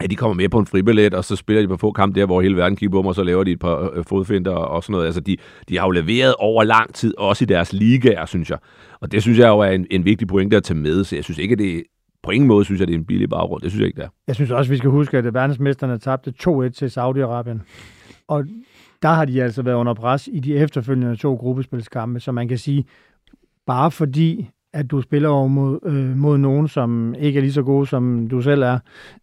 [0.00, 2.26] at de kommer med på en fribillet, og så spiller de på få kamp der,
[2.26, 4.82] hvor hele verden kigger på dem, og så laver de et par øh, fodfinder og
[4.82, 5.06] sådan noget.
[5.06, 5.36] Altså, de,
[5.68, 8.58] de har jo leveret over lang tid, også i deres ligaer, synes jeg.
[9.00, 11.24] Og det synes jeg jo er en, en vigtig pointe at tage med, så jeg
[11.24, 11.82] synes ikke, at det
[12.22, 13.62] på ingen måde synes jeg, det er en billig baggrund.
[13.62, 14.08] Det synes jeg ikke, det er.
[14.26, 17.58] Jeg synes også, vi skal huske, at verdensmesterne tabte 2-1 til Saudi-Arabien.
[18.28, 18.44] Og
[19.02, 22.58] der har de altså været under pres i de efterfølgende to gruppespilskampe, så man kan
[22.58, 22.84] sige,
[23.66, 27.62] bare fordi at du spiller over mod, øh, mod nogen, som ikke er lige så
[27.62, 28.78] gode, som du selv er.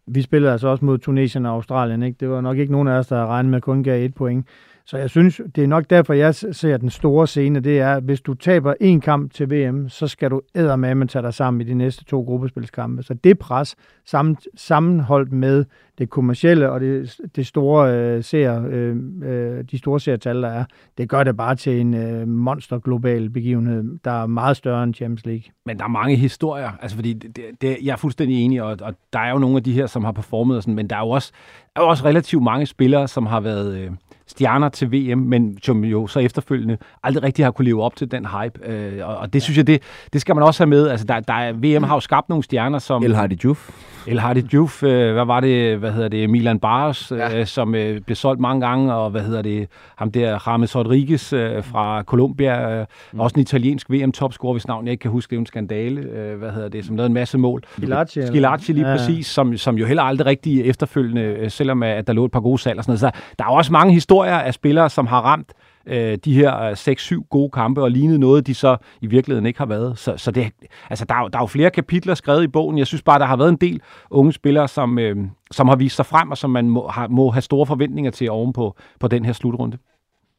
[0.06, 2.02] Vi spillede altså også mod Tunesien og Australien.
[2.02, 2.16] Ikke?
[2.20, 4.46] Det var nok ikke nogen af os, der regnede med at kun gav et point.
[4.88, 8.02] Så jeg synes, det er nok derfor, jeg ser den store scene, det er, at
[8.02, 11.64] hvis du taber en kamp til VM, så skal du eddermame tage dig sammen i
[11.64, 13.02] de næste to gruppespilskampe.
[13.02, 15.64] Så det pres, sammen, sammenholdt med
[15.98, 20.64] det kommercielle og det, det store øh, ser, øh, øh, de store serietal, der er,
[20.98, 24.94] det gør det bare til en øh, monster global begivenhed, der er meget større end
[24.94, 25.44] Champions League.
[25.66, 28.94] Men der er mange historier, altså fordi det, det, jeg er fuldstændig enig, og, og
[29.12, 31.00] der er jo nogle af de her, som har performet, og sådan, men der er
[31.00, 31.32] jo også,
[31.76, 33.78] er jo også relativt mange spillere, som har været...
[33.78, 33.90] Øh,
[34.28, 38.10] stjerner til VM, men som jo så efterfølgende aldrig rigtig har kunne leve op til
[38.10, 38.68] den hype.
[38.68, 40.88] Øh, og, og det synes jeg, det, det skal man også have med.
[40.88, 43.02] Altså, der, der er, VM har jo skabt nogle stjerner, som...
[43.02, 43.70] El Hardy Juf.
[44.06, 47.44] El Hardy Juf, øh, hvad var det, hvad hedder det, Milan Barros, øh, ja.
[47.44, 51.64] som øh, blev solgt mange gange, og hvad hedder det, ham der, James Rodriguez øh,
[51.64, 53.20] fra Colombia, øh, mm.
[53.20, 56.38] også en italiensk VM-topscorer, hvis navn jeg ikke kan huske, det er en skandale, øh,
[56.38, 57.62] hvad hedder det, som lavede en masse mål.
[57.76, 58.26] Skilacci.
[58.26, 58.96] Skilacci lige ja.
[58.96, 62.40] præcis, som, som jo heller aldrig rigtig efterfølgende, øh, selvom at der lå et par
[62.40, 63.00] gode salg og sådan noget.
[63.00, 65.52] Så der er også mange historier af spillere, som har ramt
[65.86, 69.58] øh, de her øh, 6-7 gode kampe og lignet noget, de så i virkeligheden ikke
[69.58, 69.98] har været.
[69.98, 70.52] Så, så det,
[70.90, 72.78] altså, der, er, der er jo flere kapitler skrevet i bogen.
[72.78, 75.16] Jeg synes bare, der har været en del unge spillere, som, øh,
[75.50, 78.30] som har vist sig frem, og som man må, har, må have store forventninger til
[78.30, 79.78] ovenpå på den her slutrunde.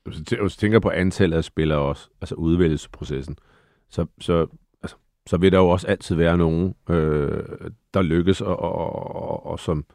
[0.05, 3.37] Hvis du tænker på antallet af spillere også, altså udvælgelsesprocessen,
[3.89, 4.47] så, så,
[4.83, 4.95] altså,
[5.27, 7.43] så vil der jo også altid være nogen, øh,
[7.93, 9.85] der lykkes og, og, og, og som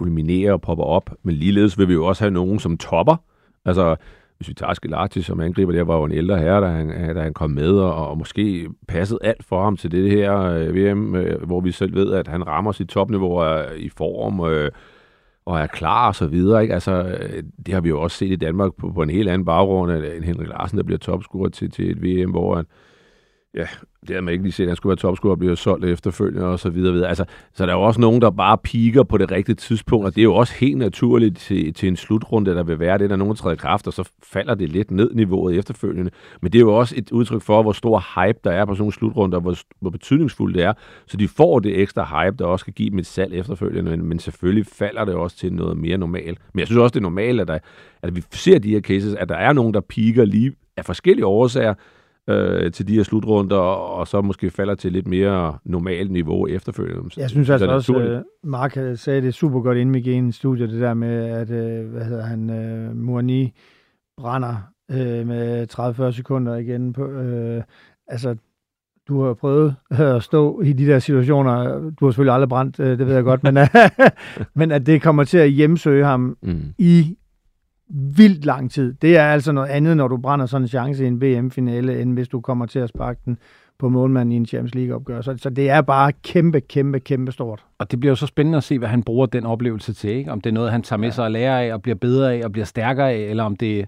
[0.00, 1.10] kulminerer og popper op.
[1.22, 3.16] Men ligeledes vil vi jo også have nogen, som topper.
[3.64, 3.96] Altså,
[4.36, 7.14] hvis vi tager Skelati som angriber, der var jo en ældre herre, da han, øh,
[7.14, 10.74] da han kom med, og, og måske passede alt for ham til det her øh,
[10.74, 14.70] VM, øh, hvor vi selv ved, at han rammer sit topniveau er i form øh,
[15.44, 16.62] og er klar og så videre.
[16.62, 16.74] Ikke?
[16.74, 19.44] Altså, øh, det har vi jo også set i Danmark på, på en helt anden
[19.44, 22.64] baggrund, at øh, en Henrik Larsen, der bliver topscorer til, til et VM, hvor han,
[23.54, 23.66] ja,
[24.00, 26.46] det havde man ikke lige set, at han skulle være topscorer og blive solgt efterfølgende
[26.46, 26.92] og så videre.
[26.92, 27.08] videre.
[27.08, 30.14] Altså, så der er jo også nogen, der bare piker på det rigtige tidspunkt, og
[30.14, 33.16] det er jo også helt naturligt til, til en slutrunde, der vil være det, der
[33.16, 36.10] nogen træder kraft, og så falder det lidt ned niveauet efterfølgende.
[36.42, 38.82] Men det er jo også et udtryk for, hvor stor hype der er på sådan
[38.82, 40.72] nogle slutrunder, hvor, hvor betydningsfuldt det er.
[41.06, 44.04] Så de får det ekstra hype, der også kan give dem et salg efterfølgende, men,
[44.04, 46.38] men selvfølgelig falder det også til noget mere normalt.
[46.54, 47.58] Men jeg synes også, det er normalt, at, der,
[48.02, 51.26] at vi ser de her cases, at der er nogen, der piker lige af forskellige
[51.26, 51.74] årsager,
[52.28, 57.10] øh, til de her slutrunder, og så måske falder til lidt mere normalt niveau efterfølgende.
[57.16, 60.80] Jeg synes altså også, at Mark sagde det super godt inde med gen studie, det
[60.80, 63.52] der med, at øh, hvad hedder han, øh, Mourni
[64.16, 64.56] brænder
[64.90, 66.92] øh, med 30-40 sekunder igen.
[66.92, 67.62] På, øh,
[68.08, 68.36] altså,
[69.08, 71.80] du har prøvet at stå i de der situationer.
[72.00, 73.58] Du har selvfølgelig aldrig brændt, det ved jeg godt, men,
[74.60, 76.74] men at det kommer til at hjemsøge ham mm.
[76.78, 77.16] i
[77.90, 78.94] vildt lang tid.
[79.02, 82.14] Det er altså noget andet, når du brænder sådan en chance i en VM-finale, end
[82.14, 83.38] hvis du kommer til at sparke den
[83.78, 85.20] på målmanden i en Champions League-opgør.
[85.20, 87.64] Så, så det er bare kæmpe, kæmpe, kæmpe stort.
[87.78, 90.10] Og det bliver jo så spændende at se, hvad han bruger den oplevelse til.
[90.10, 90.32] Ikke?
[90.32, 92.44] Om det er noget, han tager med sig og lærer af, og bliver bedre af,
[92.44, 93.86] og bliver stærkere af, eller om det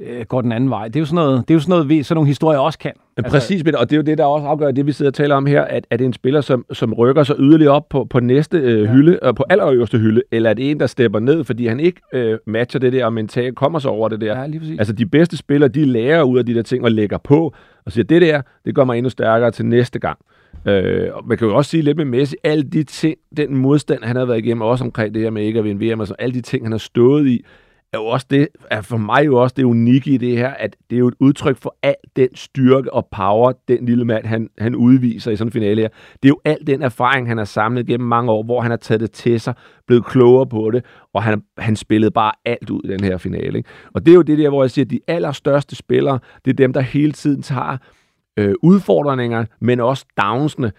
[0.00, 0.88] øh, går den anden vej.
[0.88, 2.78] Det er jo sådan noget, det er jo sådan noget, vi, sådan nogle historier også
[2.78, 2.92] kan.
[3.16, 5.34] Altså, Præcis, og det er jo det, der også afgør det, vi sidder og taler
[5.34, 8.04] om her, at, at det er en spiller, som, som rykker sig yderligere op på,
[8.04, 8.92] på næste øh, ja.
[8.92, 12.00] hylde, og på allerøverste hylde, eller er det en, der stepper ned, fordi han ikke
[12.12, 14.40] øh, matcher det der, og mentalt kommer sig over det der.
[14.40, 14.78] Ja, lige præcis.
[14.78, 17.54] Altså de bedste spillere, de lærer ud af de der ting og lægger på,
[17.86, 20.18] og siger, det der, det gør mig endnu stærkere til næste gang.
[20.66, 24.02] Øh, og man kan jo også sige lidt med Messi, alle de ting, den modstand,
[24.02, 26.34] han har været igennem, også omkring det her med ikke at vinde VM, altså alle
[26.34, 27.44] de ting, han har stået i,
[27.92, 30.76] er jo også det, er for mig jo også det unikke i det her, at
[30.90, 34.48] det er jo et udtryk for al den styrke og power, den lille mand, han,
[34.58, 35.88] han udviser i sådan en finale her.
[36.22, 38.76] Det er jo al den erfaring, han har samlet gennem mange år, hvor han har
[38.76, 39.54] taget det til sig,
[39.86, 43.58] blevet klogere på det, og han, han spillede bare alt ud i den her finale.
[43.58, 43.70] Ikke?
[43.94, 46.54] Og det er jo det der, hvor jeg siger, at de allerstørste spillere, det er
[46.54, 47.76] dem, der hele tiden tager
[48.36, 50.72] øh, udfordringer, men også downsene,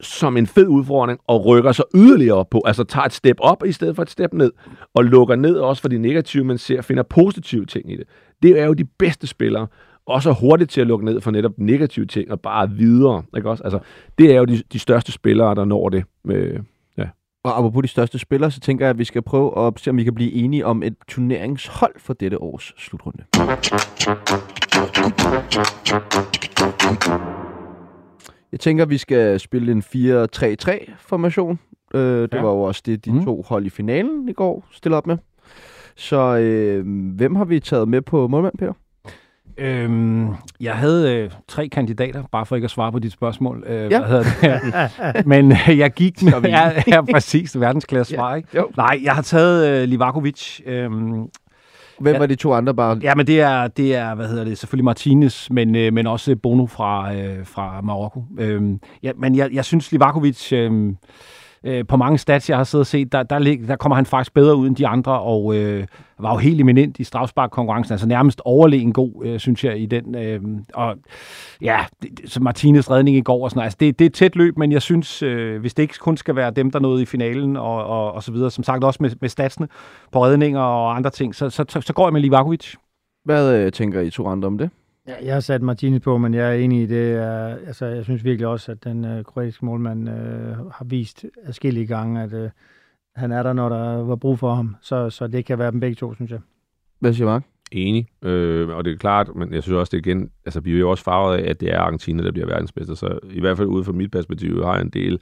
[0.00, 2.62] som en fed udfordring og rykker sig yderligere op på.
[2.66, 4.52] Altså tager et step op i stedet for et step ned.
[4.94, 8.04] Og lukker ned også for de negative, man ser, finder positive ting i det.
[8.42, 9.66] Det er jo de bedste spillere.
[10.06, 13.22] Også hurtigt til at lukke ned for netop negative ting og bare videre.
[13.36, 13.62] Ikke også?
[13.64, 13.78] Altså,
[14.18, 16.04] det er jo de, de største spillere, der når det.
[16.24, 16.58] Med,
[16.98, 17.08] ja.
[17.44, 19.96] Og apropos de største spillere, så tænker jeg, at vi skal prøve at se, om
[19.96, 23.24] vi kan blive enige om et turneringshold for dette års slutrunde.
[28.54, 31.58] Jeg tænker, vi skal spille en 4-3-3-formation,
[31.94, 32.40] Øh, det Ja.
[32.42, 33.24] var jo også det, de Mm.
[33.24, 35.16] to hold i finalen i går stillede op med.
[35.96, 36.86] Så øh,
[37.16, 38.72] hvem har vi taget med på målmand, Peter?
[39.58, 40.28] Øhm,
[40.60, 43.64] jeg havde øh, tre kandidater, bare for ikke at svare på dit spørgsmål.
[43.66, 43.98] Øh, Ja.
[44.06, 44.24] Hvad hedder
[45.12, 45.26] det?
[45.32, 46.50] Men øh, jeg gik er med...
[46.58, 47.60] ja, ja, præcis.
[47.60, 48.18] Verdensklasse Ja.
[48.18, 48.48] svar, ikke?
[48.56, 48.70] Jo.
[48.76, 50.60] Nej, jeg har taget øh, Livakovic.
[50.66, 51.28] Øhm,
[52.00, 52.18] Hvem Ja.
[52.18, 52.98] var de to andre bare?
[53.02, 56.36] ja, men det er, det er, hvad hedder det, selvfølgelig Martinez, men, øh, men også
[56.36, 58.24] Bono fra, øh, fra Marokko.
[58.38, 60.52] Øhm, ja, men jeg, jeg synes, Livakovic...
[60.52, 60.92] Øh,
[61.64, 64.06] øh, på mange stats, jeg har siddet og set, der, der, lig- der kommer han
[64.06, 65.86] faktisk bedre ud end de andre, og øh,
[66.18, 70.14] var jo helt eminent i strafsparkkonkurrencen, altså nærmest overlegen god, øh, synes jeg, i den.
[70.14, 70.40] Øh,
[70.74, 70.94] og
[71.62, 73.66] ja, det, det- så Martinez redning i går og sådan noget.
[73.66, 76.16] Altså, det, det er et tæt løb, men jeg synes, øh, hvis det ikke kun
[76.16, 78.98] skal være dem, der nåede i finalen og, og, og så videre, som sagt også
[79.02, 79.68] med, med statsene
[80.12, 82.74] på redninger og andre ting, så, så, så, så går jeg med Livakovic.
[83.24, 84.70] Hvad øh, tænker I to andre om det?
[85.08, 87.12] Ja, jeg har sat Martinez på, men jeg er enig i det.
[87.12, 91.86] Er, altså, jeg synes virkelig også, at den øh, kroatiske målmand øh, har vist adskillige
[91.86, 92.50] gange, at øh,
[93.16, 94.76] han er der, når der var brug for ham.
[94.80, 96.40] Så, så det kan være dem begge to, synes jeg.
[97.00, 97.42] Hvad siger Mark?
[97.72, 100.78] Enig, øh, og det er klart, men jeg synes også, det igen, altså vi er
[100.78, 103.68] jo også farvet af, at det er Argentina, der bliver verdensmester, så i hvert fald
[103.68, 105.20] ude fra mit perspektiv har jeg en del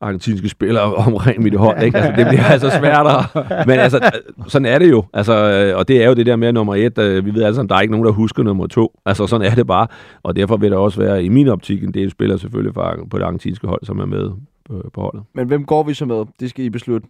[0.00, 1.98] argentinske spillere omkring mit hold, ikke?
[1.98, 3.24] Altså, det bliver altså sværere.
[3.66, 4.10] Men altså,
[4.48, 5.04] sådan er det jo.
[5.12, 6.98] Altså, øh, og det er jo det der med nummer et.
[6.98, 9.00] øh, Vi ved alle sammen, der er ikke nogen, der husker nummer to.
[9.06, 9.86] Altså, sådan er det bare.
[10.22, 13.18] Og derfor vil der også være, i min optik, en del spillere selvfølgelig fra, på
[13.18, 14.30] det argentinske hold, som er med
[14.64, 15.22] på, på holdet.
[15.34, 16.24] Men hvem går vi så med?
[16.40, 17.08] Det skal I beslutte.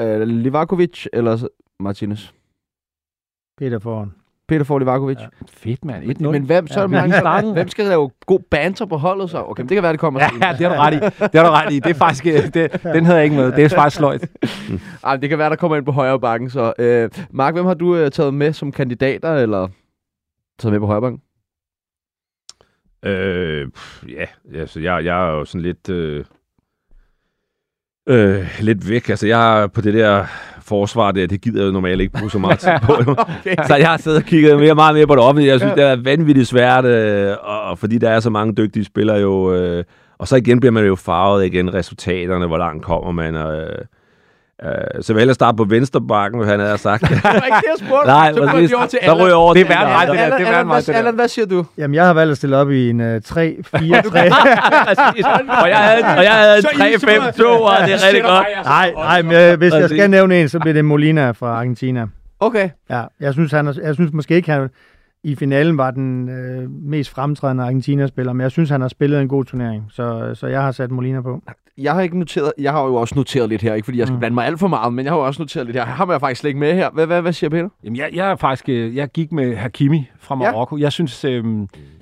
[0.00, 1.48] Øh, Livakovic eller
[1.80, 2.30] Martinez?
[3.58, 4.12] Peter foran.
[4.48, 5.18] Peter får Livakovic.
[5.20, 5.26] Ja.
[5.48, 6.04] Fedt, mand.
[6.04, 6.30] 1-0.
[6.30, 7.52] Men hvem, så Ja, er lige startet.
[7.52, 9.44] hvem skal lave god banter på holdet så?
[9.44, 10.52] Okay, men det kan være, det kommer Ja, senere.
[10.52, 10.98] det har du ret i.
[11.32, 11.78] Det har du ret i.
[11.78, 13.52] Det er faktisk, øh, det, den havde jeg ikke med.
[13.52, 14.28] Det er faktisk sløjt.
[15.04, 16.50] Ej, det kan være, der kommer ind på højre bakken.
[16.50, 19.68] Så, øh, Mark, hvem har du øh, taget med som kandidater, eller
[20.58, 21.20] taget med på højre bakken?
[23.04, 23.68] Øh,
[24.08, 25.88] ja, altså, jeg, jeg er jo sådan lidt...
[25.88, 26.24] Øh,
[28.08, 29.08] øh, lidt væk.
[29.08, 30.26] Altså, jeg er på det der
[30.68, 32.92] forsvar der, det gider jeg jo normalt ikke bruge så meget tid på.
[32.92, 33.56] Okay.
[33.66, 35.50] Så jeg har siddet og kigget mere, meget mere på det offentlige.
[35.50, 35.82] Jeg synes, ja.
[35.82, 39.54] det er vanvittigt svært, øh, og, og fordi der er så mange dygtige spillere jo.
[39.54, 39.84] Øh,
[40.18, 43.36] og så igen bliver man jo farvet igen resultaterne, hvor langt kommer man.
[43.36, 43.78] Og, øh,
[44.64, 47.02] øh, så jeg vil hellere starte på venstre bakken, hvad han havde sagt.
[47.02, 48.06] Det var ikke det, jeg spurgte.
[48.06, 50.14] Nej, så går de over til Så ryger jeg over Det er end mig, det
[50.16, 50.22] der.
[50.22, 50.98] Allan, Det er Allan, mig, hvad, det.
[50.98, 51.64] Allan, hvad siger du?
[51.78, 53.10] Jamen, jeg har valgt at stille op i en uh, 3-4-3.
[54.88, 55.24] Præcis.
[55.62, 58.46] og jeg havde, og jeg havde en Så I 3-5-2, og det er rigtig godt.
[58.64, 62.06] nej, nej, men øh, hvis jeg skal nævne en, så bliver det Molina fra Argentina.
[62.40, 62.70] Okay.
[62.90, 64.68] Ja, jeg synes, han er, jeg synes måske ikke, han
[65.24, 69.28] i finalen var den øh, mest fremtrædende Argentina-spiller, men jeg synes, han har spillet en
[69.28, 71.40] god turnering, så, så jeg har sat Molina på.
[71.78, 74.14] Jeg har ikke noteret, jeg har jo også noteret lidt her, ikke fordi jeg skal
[74.14, 74.18] Mm.
[74.20, 75.84] blande mig alt for meget, men jeg har jo også noteret lidt her.
[75.84, 76.90] Ham er jeg faktisk slet ikke med her.
[76.90, 77.68] Hvad, hvad, hvad siger Peter?
[77.84, 80.76] Jamen, jeg, jeg er faktisk, øh, jeg gik med Hakimi fra Marokko.
[80.76, 80.82] Ja.
[80.82, 81.44] Jeg synes, øh,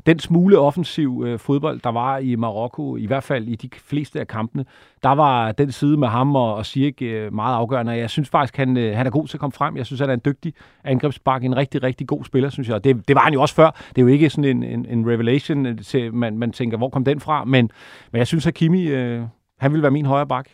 [0.06, 4.20] den smule offensiv øh, fodbold, der var i Marokko, i hvert fald i de fleste
[4.20, 4.64] af kampene,
[5.02, 7.92] der var den side med ham og, og Ziyech øh, meget afgørende.
[7.92, 9.76] Jeg synes faktisk, han, øh, han er god til at komme frem.
[9.76, 10.52] Jeg synes, han er en dygtig
[10.84, 12.74] angrebsbak, en rigtig, rigtig god spiller, synes jeg.
[12.74, 13.70] Og Det, det var han jo også før.
[13.88, 16.88] Det er jo ikke sådan en, en, en revelation, øh, til, man, man tænker, hvor
[16.88, 17.44] kom den fra?
[17.44, 17.70] Men,
[18.12, 19.22] men jeg synes, Hakimi, øh,
[19.64, 20.48] han vil være min højre bak.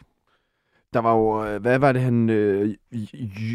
[0.95, 2.75] Der var jo, øh, hvad var det han, øh,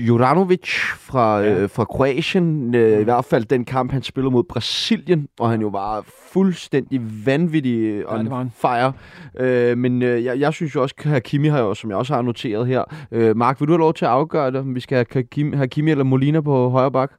[0.07, 1.59] Juranovic fra, Ja.
[1.61, 5.61] øh, fra Kroatien, øh, i hvert fald den kamp, han spillede mod Brasilien, og han
[5.61, 8.51] jo var fuldstændig vanvittig øh, Ja, on han.
[8.51, 8.93] fire.
[9.39, 12.13] Øh, men øh, jeg, jeg synes jo også, at Hakimi har jo, som jeg også
[12.13, 12.83] har noteret her.
[13.11, 15.55] Øh, Mark, vil du have lov til at afgøre det, om vi skal have Hakimi,
[15.57, 17.11] Hakimi eller Molina på højre bak?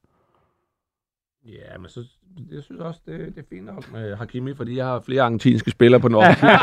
[1.46, 2.00] Ja, men så,
[2.52, 5.70] jeg synes også, det, det er fint nok med Hakimi, fordi jeg har flere argentinske
[5.70, 6.16] spillere på den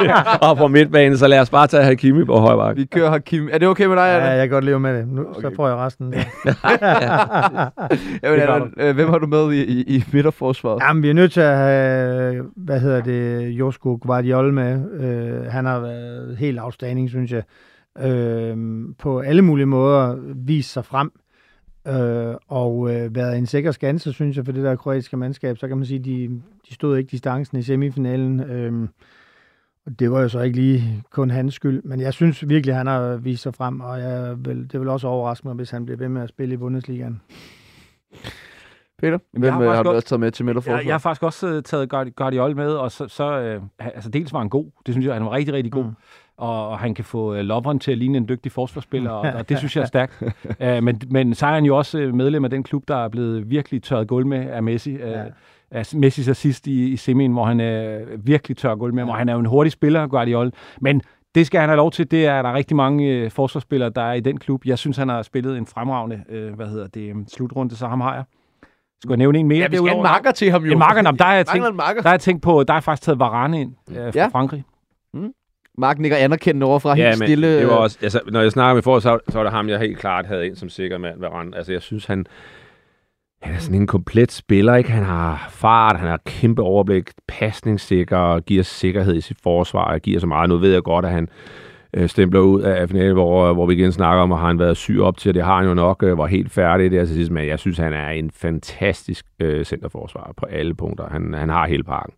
[0.49, 2.75] og på midtbanen, så lad os bare tage Hakimi på højre.
[2.75, 3.51] Vi kører Hakimi.
[3.51, 4.38] Er det okay med dig, Ja, Allan?
[4.38, 5.07] jeg kan godt leve med det.
[5.07, 5.41] Nu, Okay.
[5.41, 6.13] så får jeg resten.
[8.23, 10.81] Jamen, Allan, øh, hvem har du med i, i, i midterforsvaret?
[10.81, 14.81] Jamen, vi er nødt til at have, hvad hedder det, Josko Guardiol med.
[14.99, 17.43] Øh, han har været helt afstanding, synes jeg.
[18.07, 18.57] Øh,
[18.99, 21.12] på alle mulige måder vist sig frem.
[21.88, 25.58] Øh, og øh, været en sikker skanse, synes jeg, for det der kroatiske mandskab.
[25.58, 28.39] Så kan man sige, de, de stod ikke distancen i semifinalen.
[28.39, 28.88] Øh,
[29.86, 31.84] og det var jo så ikke lige kun hans skyld.
[31.84, 35.08] Men jeg synes virkelig, han har vist sig frem, og jeg vil, det vil også
[35.08, 37.22] overraske mig, hvis han bliver ved med at spille i Bundesligaen.
[39.00, 39.17] Peter?
[39.32, 40.78] Hvem har har, har faktisk du godt- også taget med til midterforsvaret?
[40.80, 44.10] Jeg, jeg har faktisk også øh, taget Guardi- Guardiol med, og så, så øh, altså
[44.10, 44.65] dels var han god.
[44.86, 45.84] Det synes jeg, han var rigtig, rigtig god.
[45.84, 45.91] Mm.
[46.39, 46.43] Mm.
[46.46, 49.50] Og, og han kan få øh, Lovren til at ligne en dygtig forsvarsspiller, og, og
[49.50, 50.24] det synes jeg er stærkt.
[50.62, 53.10] uh, men, men så er han jo også øh, medlem af den klub, der er
[53.10, 54.96] blevet virkelig tørret gulv med af Messi.
[54.98, 55.24] Ja.
[55.72, 59.10] af Messis assist i, i semien, hvor han øh, virkelig tør gulv med, ja.
[59.10, 60.52] og han er jo en hurtig spiller, Guardiol.
[60.82, 61.02] Men
[61.36, 62.12] det skal han have lov til.
[62.12, 64.65] Det er der er rigtig mange øh, forsvarsspillere, der er i den klub.
[64.65, 68.13] Jeg synes, han har spillet en fremragende øh, hvad hedder det, slutrunde, så ham har
[68.15, 68.24] jeg.
[69.02, 69.60] Skal jeg nævne en mere?
[69.60, 70.72] Ja, vi skal have en marker til ham jo.
[70.72, 73.06] En marker, der har jeg tænkt, der har jeg tænkt på, der har jeg faktisk
[73.06, 74.28] taget Varane ind øh, fra Ja.
[74.28, 74.63] Frankrig.
[75.77, 77.59] Mark nikker anerkendende over fra helt men stille.
[77.59, 79.79] det var også, altså, når jeg snakker med for, så, så var det ham, jeg
[79.79, 81.55] helt klart havde ind som sikker mand ved rand.
[81.55, 82.25] Altså, jeg synes, han,
[83.41, 84.91] han er sådan en komplet spiller, ikke?
[84.91, 90.27] Han har fart, han har kæmpe overblik, pasningssikker, giver sikkerhed i sit forsvar, giver så
[90.27, 90.49] meget.
[90.49, 91.27] Nu ved jeg godt, at han
[91.93, 94.99] øh, stempler ud af finalen, hvor, hvor vi igen snakker om, at han været syg
[95.01, 97.31] op til, og det har han jo nok, øh, var helt færdig der til sidst,
[97.31, 101.09] men jeg synes, han er en fantastisk øh, centerforsvar på alle punkter.
[101.12, 102.13] Han, han har hele parken.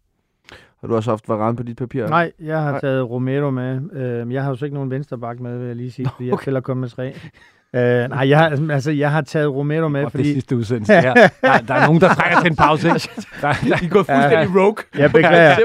[0.85, 2.07] Har du også haft Varane på dit papir?
[2.07, 2.79] Nej, jeg har Nej.
[2.79, 3.79] taget Romero med.
[3.93, 6.33] Øh, jeg har jo så ikke nogen vensterbak med, vil jeg lige sige, fordi jeg
[6.33, 6.43] okay.
[6.43, 7.15] spiller kun med tre.
[7.75, 10.33] Øh, nej, jeg har, altså, jeg har taget Romero med, Og det fordi...
[10.33, 10.93] sidste udsendelse.
[10.93, 11.13] Ja.
[11.41, 12.87] Der, der er nogen, der trækker til en pause.
[12.87, 13.09] Ikke?
[13.41, 14.75] Der, der, I går fuldstændig rogue.
[14.97, 15.55] Jeg beklager.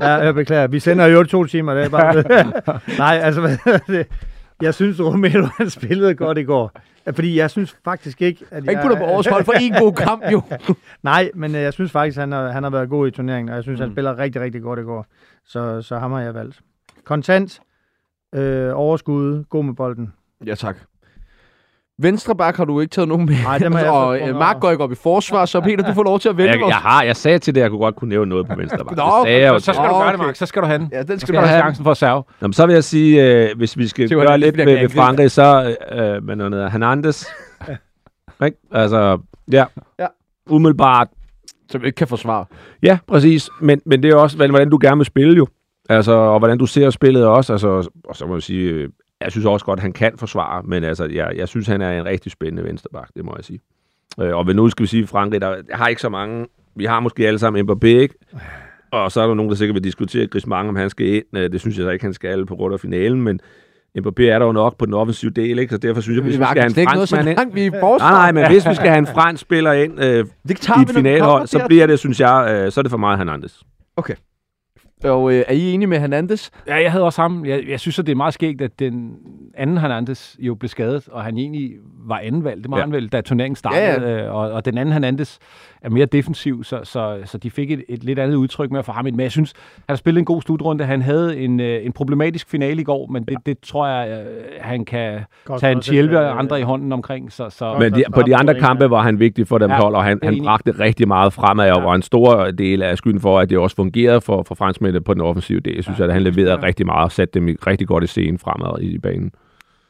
[0.00, 0.66] Ja, jeg beklager.
[0.66, 2.14] Vi sender jo to timer, det er bare
[2.98, 4.06] Nej, altså, det?
[4.64, 6.72] Jeg synes, Romero han spillede godt i går.
[7.14, 9.92] Fordi jeg synes faktisk ikke, at Jeg ikke putter på årets hold for en god
[9.92, 10.42] kamp, jo.
[11.02, 13.54] Nej, men øh, jeg synes faktisk, han har, han har været god i turneringen, og
[13.54, 13.82] jeg synes, mm.
[13.82, 15.06] han spiller rigtig, rigtig godt i går.
[15.46, 16.60] Så, så ham har jeg valgt.
[17.04, 17.60] Kontant,
[18.34, 20.12] øh, overskud, god med bolden.
[20.46, 20.76] Ja, tak.
[21.98, 23.36] Venstre bak har du ikke taget nogen med.
[23.42, 25.94] Nej, dem har jeg og øh, Mark går ikke op i forsvar, så Peter, du
[25.94, 27.80] får lov til at vælge Jeg, jeg, har, jeg sagde til det, at jeg kunne
[27.80, 28.96] godt kunne nævne noget på venstre bak.
[28.96, 30.18] Nå, det sagde jeg så skal du gøre det.
[30.18, 30.36] Mark.
[30.36, 30.88] Så skal du have den.
[30.92, 32.22] Ja, den Så skal skal du have chancen for at serve.
[32.40, 35.02] Nå, men så vil jeg sige, øh, hvis vi skal gøre lidt med, med angriber.
[35.02, 37.24] Frankrig, så øh, med noget, Hernandez.
[38.44, 38.58] ikke?
[38.72, 39.18] Altså,
[39.52, 39.64] ja.
[39.98, 40.06] Ja.
[40.50, 41.08] Umiddelbart.
[41.70, 42.44] Som ikke kan forsvare.
[42.82, 43.50] Ja, præcis.
[43.60, 45.46] Men, men det er også, hvordan hvordan du gerne vil spille jo.
[45.88, 47.52] Altså, og hvordan du ser spillet også.
[47.52, 48.88] Altså, og så må jeg sige, øh,
[49.24, 51.98] jeg synes også godt, at han kan forsvare, men altså, jeg, jeg synes, han er
[51.98, 53.60] en rigtig spændende vensterbak, det må jeg sige.
[54.20, 56.46] Øh, og nu skal vi sige, Frankrig, der jeg har ikke så mange.
[56.76, 58.14] Vi har måske alle sammen Mbappé, ikke?
[58.92, 61.24] Og så er der nogen, der sikkert vil diskutere Griezmann, om han skal ind.
[61.36, 63.40] Øh, Det synes jeg så ikke, han skal på grund af finalen, men
[63.98, 65.70] Mbappé er der jo nok på den offensive del, ikke?
[65.70, 67.52] Så derfor synes jeg, hvis vi skal have en så franskmand ind...
[67.54, 67.70] vi.
[67.70, 70.88] Nej, nej, men hvis vi skal have en fransk spiller ind øh, det i et
[71.20, 73.62] kommer så bliver det, synes jeg, øh, så er det for meget Hernandez.
[75.04, 76.50] Og øh, er I enige med Hernandez?
[76.66, 77.44] Ja, jeg havde også ham.
[77.46, 79.12] Jeg, jeg synes, at det er meget skægt, at den
[79.56, 81.70] anden Hernandez jo blev skadet, og han egentlig
[82.06, 82.62] var anden valg.
[82.62, 82.82] Det må Ja.
[82.82, 83.82] han vel, da turneringen startede.
[83.82, 84.30] Ja, Ja, ja.
[84.30, 85.36] Og, og den anden Hernandez
[85.82, 88.84] er mere defensiv, så, så, så de fik et, et lidt andet udtryk med at
[88.84, 89.16] få ham ind.
[89.16, 90.84] Men jeg synes, han har spillet en god slutrunde.
[90.84, 94.26] Han havde en, øh, en problematisk finale i går, men det, det tror jeg, øh,
[94.60, 97.32] han kan Godt tage en 11 øh, andre i hånden omkring.
[97.32, 97.78] Så, så Godt.
[97.78, 100.18] Men de, på de andre kampe var han vigtig for dem Ja, hold, og han,
[100.22, 101.84] han bragte rigtig meget fremad, og Ja.
[101.84, 104.54] var en stor del af skylden for, at det også fungerede for, for
[104.94, 105.74] franskmændene på den offensive del.
[105.74, 106.04] Jeg synes, Ja.
[106.04, 106.62] at han leverede Ja.
[106.66, 109.30] rigtig meget og satte dem i- rigtig godt i scenen fremad i, banen.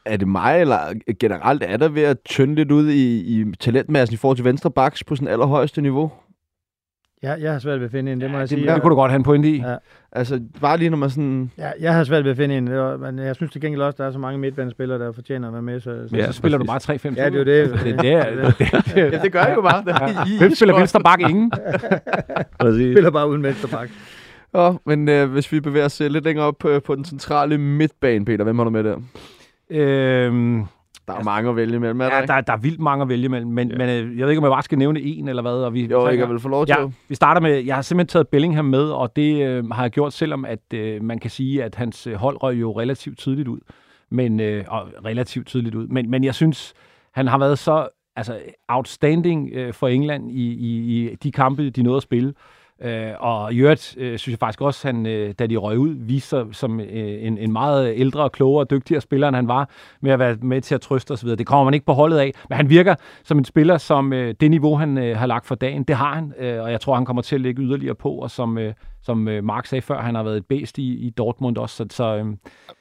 [0.05, 0.77] Er det mig, eller
[1.19, 4.71] generelt er der ved at tynde lidt ud i, i talentmassen i forhold til venstre
[4.71, 6.11] baks på sådan allerhøjeste niveau?
[7.23, 8.73] Ja, jeg har svært ved at finde en, det må jeg det, sige.
[8.73, 9.57] det kunne du godt have en pointe i.
[9.61, 9.75] Ja.
[10.11, 11.51] Altså, bare lige når man sådan...
[11.57, 13.81] Ja, jeg har svært ved at finde en, det var- men jeg synes til gengæld
[13.81, 15.79] også, at der er så mange midtbanespillere, der fortjener at være med.
[15.79, 17.73] Så, så Ja, Ja, så spiller du bare 3-5 Ja, det er jo det.
[17.83, 19.83] det, det, er, det, det, Ja, det gør jeg jo bare.
[20.39, 21.19] Hvem spiller venstre bak?
[21.29, 21.51] Ingen.
[22.61, 23.89] Spiller bare uden vensterbak.
[24.55, 27.57] Ja, men øh, hvis vi bevæger os øh, lidt længere op på, på den centrale
[27.57, 28.97] midtbane, Peter, hvem har du med der?
[29.69, 30.63] Øhm,
[31.07, 33.09] Der er mange at vælge imellem, er der ja, der, der er vildt mange at
[33.09, 33.77] vælge mellem, men, ja.
[33.77, 35.51] men øh, jeg ved ikke, om jeg bare skal nævne en eller hvad.
[35.51, 37.81] Og vi, Jo, jeg kan vel få lov til Ja, vi starter med, jeg har
[37.81, 41.29] simpelthen taget Bellingham med, og det øh, har jeg gjort, selvom at øh, man kan
[41.29, 43.59] sige, at hans øh, hold røg jo relativt tidligt ud.
[44.09, 45.87] Men, øh, og relativt tidligt ud.
[45.87, 46.73] Men, men jeg synes,
[47.13, 51.83] han har været så altså, outstanding øh, for England i, i, i de kampe, de
[51.83, 52.33] nåede at spille.
[52.81, 55.95] Øh, og i øvrigt øh, synes jeg faktisk også, han, øh, da de røg ud,
[55.99, 56.87] viste sig som øh,
[57.25, 59.69] en, en meget ældre, klogere og dygtigere spiller, end han var,
[60.01, 61.29] med at være med til at trøste osv.
[61.29, 64.35] Det kommer man ikke på holdet af, men han virker som en spiller, som øh,
[64.39, 66.95] det niveau, han øh, har lagt for dagen, det har han, øh, og jeg tror,
[66.95, 68.73] han kommer til at lægge yderligere på, og som, øh,
[69.05, 71.85] som øh, Mark sagde før, han har været et bedst i, i Dortmund også, så,
[71.89, 72.25] så, øh,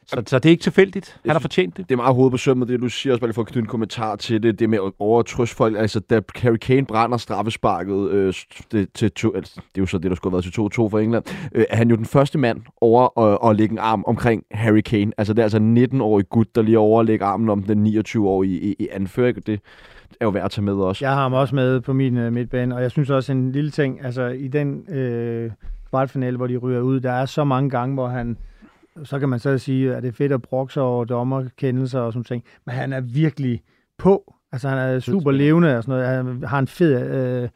[0.06, 1.20] så, så det er ikke tilfældigt.
[1.24, 1.88] Han har fortjent det.
[1.88, 3.60] Det er meget hovedet på sømmet, det du siger, også bare lige for at knytte
[3.60, 5.76] en kommentar til det, det med at overtrøste folk.
[5.78, 8.34] Altså, da Harry Kane brænder straffesparket øh,
[8.72, 10.88] det, til to, altså, det er jo så det, der skulle have været til 2-2
[10.88, 14.04] for England, øh, er han jo den første mand over at, at lægge en arm
[14.06, 15.12] omkring Harry Kane.
[15.18, 17.62] Altså, det er altså en 19-årig gut, der lige er over at lægge armen om
[17.62, 19.46] den 29-årige i, i anføring.
[19.46, 19.60] Det
[20.20, 21.04] er jo værd at tage med også.
[21.04, 23.70] Jeg har ham også med på min øh, midtbane, og jeg synes også en lille
[23.70, 25.50] ting, altså i den øh,
[25.94, 28.36] kvartfinale, hvor de ryger ud, der er så mange gange, hvor han,
[29.04, 32.24] så kan man så sige, at det er fedt at brokse over dommerkendelser og sådan
[32.24, 33.62] ting, men han er virkelig
[33.98, 34.34] på.
[34.52, 36.16] Altså han er super levende og sådan noget.
[36.16, 37.10] Han har en fed,
[37.42, 37.48] øh,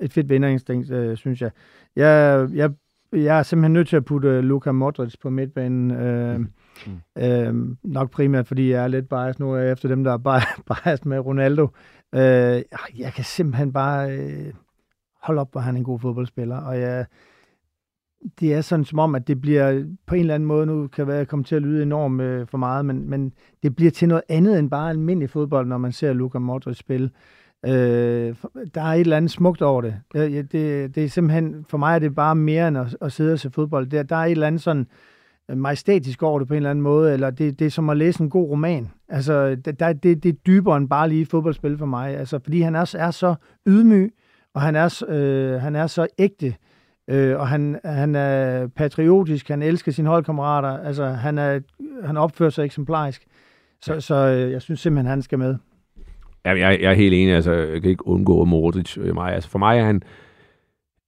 [0.00, 1.50] et fedt vinderinstinkt, øh, synes jeg.
[1.96, 2.48] jeg.
[2.54, 2.70] Jeg
[3.12, 5.90] jeg er simpelthen nødt til at putte Luka Modric på midtbanen.
[5.90, 7.22] Øh, mm.
[7.22, 10.62] øh, nok primært, fordi jeg er lidt biased nu øh, efter dem, der er bi-
[10.74, 11.68] biased med Ronaldo.
[12.14, 12.62] Øh,
[12.98, 14.52] jeg kan simpelthen bare øh,
[15.22, 16.56] holde op, hvor han er en god fodboldspiller.
[16.56, 17.06] Og jeg,
[18.40, 21.06] det er sådan som om, at det bliver på en eller anden måde, nu kan
[21.06, 24.22] være komme til at lyde enormt øh, for meget, men, men det bliver til noget
[24.28, 27.10] andet end bare almindelig fodbold, når man ser Luka Modric spille.
[27.66, 28.34] Øh,
[28.74, 29.94] der er et eller andet smukt over det.
[30.12, 30.94] Det, det.
[30.94, 33.50] det er simpelthen, for mig er det bare mere end at, at sidde og se
[33.50, 33.86] fodbold.
[33.86, 34.86] Der, der er et eller andet sådan,
[35.48, 38.22] majestætisk over det på en eller anden måde, eller det, det er som at læse
[38.22, 38.90] en god roman.
[39.08, 42.16] Altså, der, det, det er dybere end bare lige fodboldspil for mig.
[42.16, 43.34] Altså, fordi han er, er så
[43.66, 44.14] ydmyg,
[44.54, 46.52] og han er, øh, han er så ægte, øh,
[47.08, 51.60] og han, han er patriotisk, han elsker sine holdkammerater, altså, han, er,
[52.04, 53.26] han opfører sig eksemplarisk.
[53.82, 55.56] Så, så øh, jeg synes simpelthen, han skal med.
[56.44, 59.32] Ja, jeg, jeg er helt enig, altså, jeg kan ikke undgå Modric i mig.
[59.32, 60.02] Altså, for mig er han,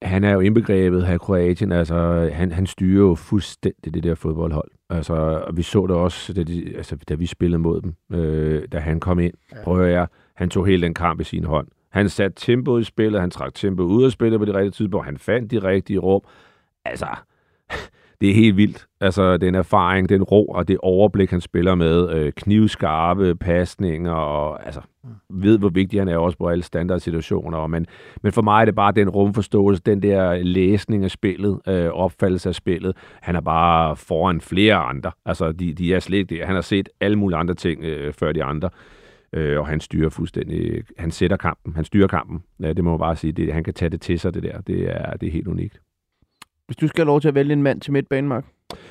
[0.01, 4.71] han er jo indbegrebet af Kroatien, altså han, han styrer jo fuldstændig det der fodboldhold.
[4.89, 8.63] Altså, og vi så det også, da, de, altså, da vi spillede mod dem, øh,
[8.71, 9.33] da han kom ind.
[9.51, 9.63] Ja.
[9.63, 11.67] Prøv at høre, han tog hele den kamp i sin hånd.
[11.89, 15.05] Han satte tempoet i spillet, han trak tempoet ud af spillet på det rigtige tidspunkt,
[15.05, 16.21] han fandt de rigtige rum.
[16.85, 17.07] Altså,
[18.21, 18.87] det er helt vildt.
[19.01, 24.65] Altså, den erfaring, den ro og det overblik, han spiller med, øh, knivskarpe pasninger, og
[24.65, 24.81] altså,
[25.29, 27.67] ved, hvor vigtig han er også på alle standardsituationer.
[27.67, 27.85] Men,
[28.23, 32.49] men for mig er det bare den rumforståelse, den der læsning af spillet, øh, opfattelse
[32.49, 32.97] af spillet.
[33.21, 35.11] Han er bare foran flere andre.
[35.25, 36.45] Altså, de, de er slet ikke.
[36.45, 38.69] Han har set alle mulige andre ting øh, før de andre.
[39.33, 42.43] Øh, og han styrer fuldstændig, han sætter kampen, han styrer kampen.
[42.59, 44.61] Ja, det må man bare sige, det, han kan tage det til sig, det der.
[44.61, 45.81] Det er, det er helt unikt.
[46.65, 48.45] Hvis du skal have lov til at vælge en mand til midtbanen, Mark?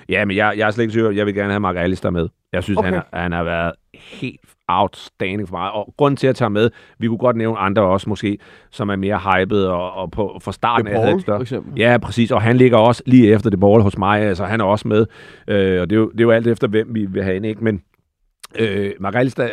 [0.09, 1.11] Ja, men jeg, jeg er slet ikke sikker.
[1.11, 2.29] Jeg vil gerne have Mark Alistair med.
[2.53, 2.93] Jeg synes, okay.
[2.93, 5.73] han, han har været helt outstanding for mig.
[5.73, 8.39] Og grunden til at tage med, vi kunne godt nævne andre også måske,
[8.71, 11.79] som er mere hyped og, og på, fra starten af havde for eksempel.
[11.79, 12.31] Ja, præcis.
[12.31, 14.21] Og han ligger også lige efter det ball hos mig.
[14.21, 15.07] Altså, han er også med.
[15.49, 17.47] Øh, og det er, jo, det er jo alt efter, hvem vi vil have ind,
[17.47, 17.65] ikke?
[17.65, 17.83] Men
[18.59, 19.49] øh, Mark Alistair,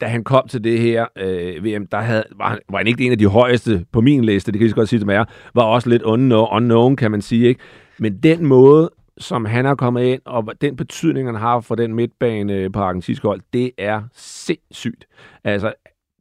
[0.00, 3.06] da han kom til det her øh, VM, der havde, var, han, var han ikke
[3.06, 5.24] en af de højeste på min liste, det kan jeg godt sige, som er,
[5.54, 7.48] var også lidt unknown, unknown, kan man sige.
[7.48, 7.60] Ikke?
[7.98, 11.94] Men den måde, som han har kommet ind, og den betydning, han har for den
[11.94, 15.06] midtbane øh, på argentinsk hold, det er sindssygt.
[15.44, 15.72] Altså,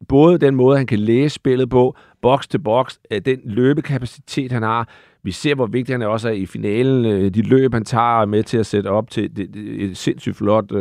[0.07, 4.63] både den måde, han kan læse spillet på, boks til boks, øh, den løbekapacitet, han
[4.63, 4.89] har.
[5.23, 7.05] Vi ser, hvor vigtig han er også er i finalen.
[7.05, 10.71] Øh, de løb, han tager med til at sætte op til et sindssygt flot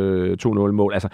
[0.45, 0.93] 2-0-mål.
[0.93, 1.09] Altså,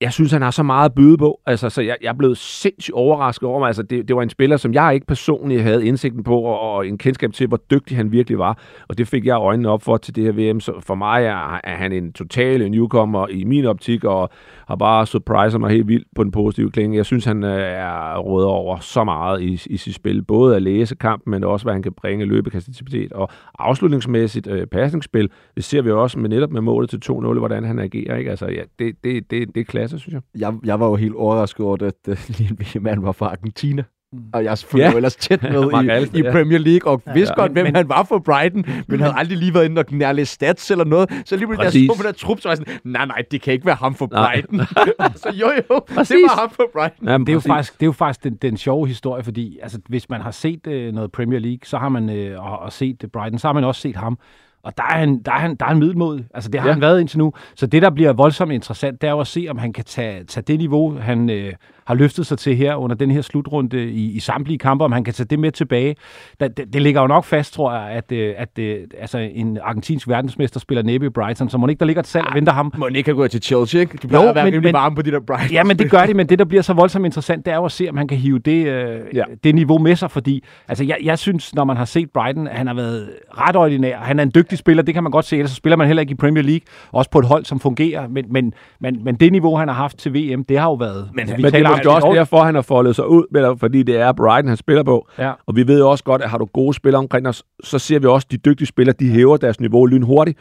[0.00, 1.40] jeg synes, han har så meget at byde på.
[1.46, 3.66] Altså, så jeg, jeg er blevet sindssygt overrasket over mig.
[3.66, 6.86] Altså, det, det var en spiller, som jeg ikke personligt havde indsigten på, og, og
[6.86, 8.58] en kendskab til, hvor dygtig han virkelig var.
[8.88, 10.60] Og det fik jeg øjnene op for til det her VM.
[10.60, 14.30] Så for mig er, er han en total newcomer i min optik, og
[14.68, 16.96] har bare surpriser mig helt vildt på den positive klinge.
[16.96, 20.22] Jeg synes, han øh, er rådet over så meget i, i sit spil.
[20.22, 23.12] Både at læse kampen, men også, hvad han kan bringe løbekapacitet.
[23.12, 27.64] Og afslutningsmæssigt øh, pasningsspil, det ser vi også med netop med målet til 2-0, hvordan
[27.64, 28.16] han agerer.
[28.16, 28.30] Ikke?
[28.30, 30.22] Altså, ja, det, det, det, det er klasse, synes jeg.
[30.40, 33.84] Jeg, jeg var jo helt overrasket over, at at Lille mand var fra Argentina.
[34.12, 34.18] Mm.
[34.32, 34.96] Og jeg selvfølgelig ja.
[34.96, 37.42] ellers tæt med i, Alfa, i Premier League, og ja, vidste ja.
[37.42, 40.32] godt, hvem men, han var for Brighton, men havde aldrig lige været inde og nærlæse
[40.32, 41.22] stats eller noget.
[41.24, 43.42] Så lige pludselig, der så på den trup, så var jeg sådan, nej, nej, det
[43.42, 44.60] kan ikke være ham for Brighton.
[45.22, 46.08] så jo, jo, præcis.
[46.08, 47.08] det var ham for Brighton.
[47.08, 49.78] Jamen, det, er jo faktisk, det er jo faktisk den, den sjove historie, fordi altså,
[49.88, 53.04] hvis man har set øh, noget Premier League, så har man øh, og, og set
[53.12, 54.18] Brighton, så har man også set ham.
[54.62, 56.22] Og der er han, der er han, der er han middelmod.
[56.34, 56.72] Altså, det har ja.
[56.72, 57.32] han været indtil nu.
[57.54, 60.24] Så det, der bliver voldsomt interessant, det er jo at se, om han kan tage,
[60.24, 61.52] tage det niveau, han øh,
[61.86, 65.04] har løftet sig til her under den her slutrunde i, i samtlige kampe, om han
[65.04, 65.96] kan tage det med tilbage.
[66.40, 69.18] Det, det, det ligger jo nok fast, tror jeg, at, øh, at, at øh, altså,
[69.18, 72.34] en argentinsk verdensmester spiller næppe i Brighton, så må ikke der ligger et salg og
[72.34, 72.72] venter ham.
[72.78, 73.98] Må ikke gået til Chelsea, ikke?
[74.02, 75.52] De bliver jo, at være men, rimelig varme på de der Brighton.
[75.52, 77.64] Ja, men det gør de, men det, der bliver så voldsomt interessant, det er jo
[77.64, 79.24] at se, om han kan hive det, øh, ja.
[79.44, 82.56] det niveau med sig, fordi altså, jeg, jeg synes, når man har set Brighton, at
[82.56, 83.98] han har været ret ordinær.
[83.98, 86.00] Han er en dygtig spiller, det kan man godt se, ellers så spiller man heller
[86.00, 86.60] ikke i Premier League,
[86.92, 89.98] også på et hold, som fungerer, men, men, men, men det niveau, han har haft
[89.98, 91.10] til VM, det har jo været...
[91.14, 94.12] Men, men det er også derfor, han har foldet sig ud, eller, fordi det er
[94.12, 95.08] Brighton, han spiller på.
[95.18, 95.32] Ja.
[95.46, 98.06] Og vi ved også godt, at har du gode spillere omkring os, så ser vi
[98.06, 100.38] også, at de dygtige spillere, de hæver deres niveau lynhurtigt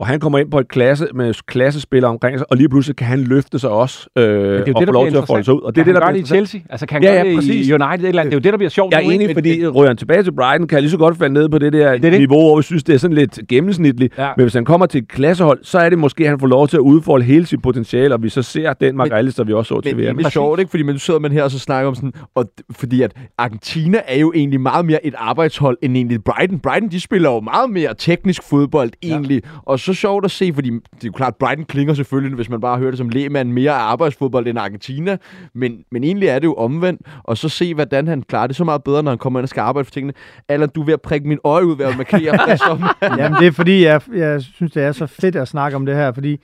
[0.00, 3.06] og han kommer ind på et klasse med klassespillere omkring sig, og lige pludselig kan
[3.06, 5.54] han løfte sig også øh, det er og det, få lov til at folde sig
[5.54, 5.60] ud.
[5.60, 6.60] Og det er det, der bliver det i Chelsea?
[6.70, 8.08] Altså kan han ja, ja, det i United?
[8.08, 8.94] Eller, det er jo det, der bliver sjovt.
[8.94, 11.34] Jeg er enig, fordi ryger han tilbage til Brighton, kan jeg lige så godt falde
[11.34, 12.12] ned på det der det det.
[12.12, 14.18] niveau, hvor vi synes, det er sådan lidt gennemsnitligt.
[14.18, 14.30] Ja.
[14.36, 16.68] Men hvis han kommer til et klassehold, så er det måske, at han får lov
[16.68, 19.68] til at udfolde hele sit potentiale, og vi så ser den Mark der vi også
[19.68, 20.16] så til VM.
[20.16, 20.70] Det er sjovt, ikke?
[20.70, 24.18] Fordi man sidder man her og så snakker om sådan, og fordi at Argentina er
[24.18, 26.58] jo egentlig meget mere et arbejdshold end egentlig Brighton.
[26.58, 30.70] Brighton, de spiller jo meget mere teknisk fodbold egentlig, og så sjovt at se, fordi
[30.70, 33.70] det er jo klart, Brighton klinger selvfølgelig, hvis man bare hører det som lægmand, mere
[33.70, 35.16] af arbejdsfodbold end Argentina,
[35.54, 38.64] men, men egentlig er det jo omvendt, og så se, hvordan han klarer det så
[38.64, 40.12] meget bedre, når han kommer ind og skal arbejde for tingene.
[40.48, 42.82] Eller du er ved at prikke min øje ud ved at markere som.
[43.18, 45.94] Jamen det er fordi, jeg, jeg synes, det er så fedt at snakke om det
[45.94, 46.40] her, fordi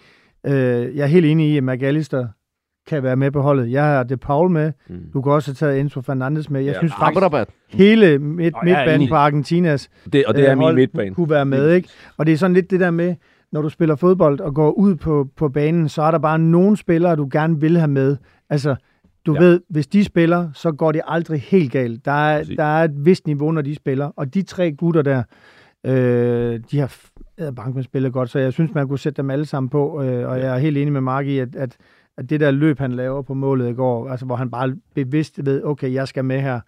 [0.47, 2.27] øh, jeg er helt enig i, at McAllister
[2.87, 3.71] kan være med på holdet.
[3.71, 4.73] Jeg har Det Paul med.
[4.89, 4.97] Mm.
[5.13, 6.61] Du kan også have taget Enzo Fernandes med.
[6.61, 10.75] Jeg ja, synes faktisk, hele midt, midtbanen på Argentinas det, og det er øh, min
[10.75, 11.15] midtbane.
[11.15, 11.73] kunne være med.
[11.73, 11.89] Ikke?
[12.17, 13.15] Og det er sådan lidt det der med,
[13.55, 16.77] når du spiller fodbold og går ud på, på banen, så er der bare nogle
[16.77, 18.17] spillere, du gerne vil have med.
[18.51, 18.77] Altså,
[19.27, 19.41] du ja.
[19.41, 22.05] ved, hvis de spiller, så går det aldrig helt galt.
[22.05, 24.11] Der er, der er et vist niveau, når de spiller.
[24.17, 25.23] Og de tre gutter der,
[25.85, 26.93] øh, de har
[27.57, 30.29] bank med spillet godt, så jeg synes, man kunne sætte dem alle sammen på, øh,
[30.29, 31.77] og jeg er helt enig med Mark i, at, at,
[32.17, 35.47] at det der løb, han laver på målet i går, altså hvor han bare bevidst
[35.47, 36.61] ved, okay, jeg skal med her.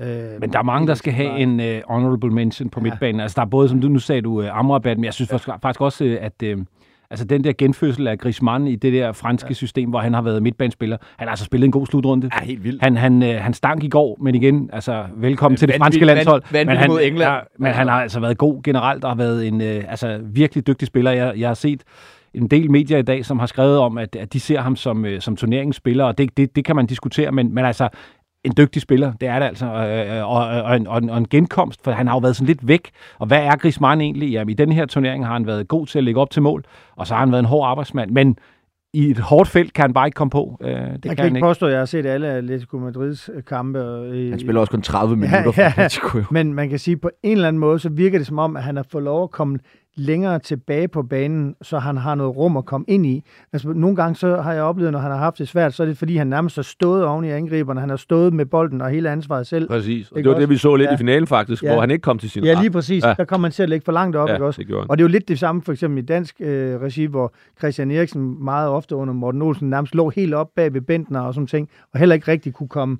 [0.00, 2.82] Øh, men der er mange, der skal have en uh, honorable mention på ja.
[2.82, 3.20] midtbanen.
[3.20, 5.36] Altså der er både, som du nu sagde, du uh, Amrabat, men jeg synes ja.
[5.36, 6.64] faktisk også, at uh,
[7.10, 9.54] Altså den der genfødsel af Griezmann i det der franske ja.
[9.54, 10.96] system, hvor han har været midtbanespiller.
[11.16, 12.30] Han har altså spillet en god slutrunde.
[12.40, 12.82] Ja, helt vildt.
[12.82, 16.42] Han, han, øh, han stank i går, men igen, altså velkommen til det franske landshold.
[16.52, 17.32] Vand, men han, mod England.
[17.32, 20.66] Ja, men han har altså været god generelt og har været en øh, altså, virkelig
[20.66, 21.10] dygtig spiller.
[21.10, 21.82] Jeg, jeg har set
[22.34, 25.04] en del medier i dag, som har skrevet om, at, at de ser ham som,
[25.04, 27.88] øh, som turneringsspiller, og det, det, det kan man diskutere, men, men altså,
[28.44, 31.28] en dygtig spiller, det er det altså, øh, og, og, en, og, en, og en
[31.28, 32.90] genkomst, for han har jo været sådan lidt væk.
[33.18, 34.30] Og hvad er Griezmann egentlig?
[34.30, 36.64] Jamen, i den her turnering har han været god til at lægge op til mål,
[36.96, 38.38] og så har han været en hård arbejdsmand, men
[38.94, 40.58] i et hårdt felt kan han bare ikke komme på.
[40.60, 43.42] Øh, det jeg kan, kan ikke påstå, at jeg har set alle Atletico Madrids øh,
[43.44, 43.78] kampe.
[44.14, 46.22] I, han spiller også kun 30 minutter ja, ja, for Atletico.
[46.30, 48.56] Men man kan sige, at på en eller anden måde, så virker det som om,
[48.56, 49.58] at han har fået lov at komme
[49.96, 53.22] længere tilbage på banen, så han har noget rum at komme ind i.
[53.52, 55.86] Altså, nogle gange så har jeg oplevet, når han har haft det svært, så er
[55.86, 57.80] det fordi, han nærmest har stået oven i angriberne.
[57.80, 59.68] Han har stået med bolden og hele ansvaret selv.
[59.68, 60.10] Præcis.
[60.10, 60.40] Og det var også?
[60.40, 60.94] det, vi så lidt ja.
[60.94, 61.72] i finalen faktisk, ja.
[61.72, 63.04] hvor han ikke kom til sin Ja, lige præcis.
[63.04, 63.14] Ja.
[63.18, 64.28] Der kom han til at lægge for langt op.
[64.28, 64.62] Ja, ikke også?
[64.62, 67.34] Det og det er jo lidt det samme for eksempel i dansk øh, regi, hvor
[67.58, 71.34] Christian Eriksen meget ofte under Morten Olsen nærmest lå helt op bag ved Bentner og
[71.34, 72.98] sådan ting, og heller ikke rigtig kunne komme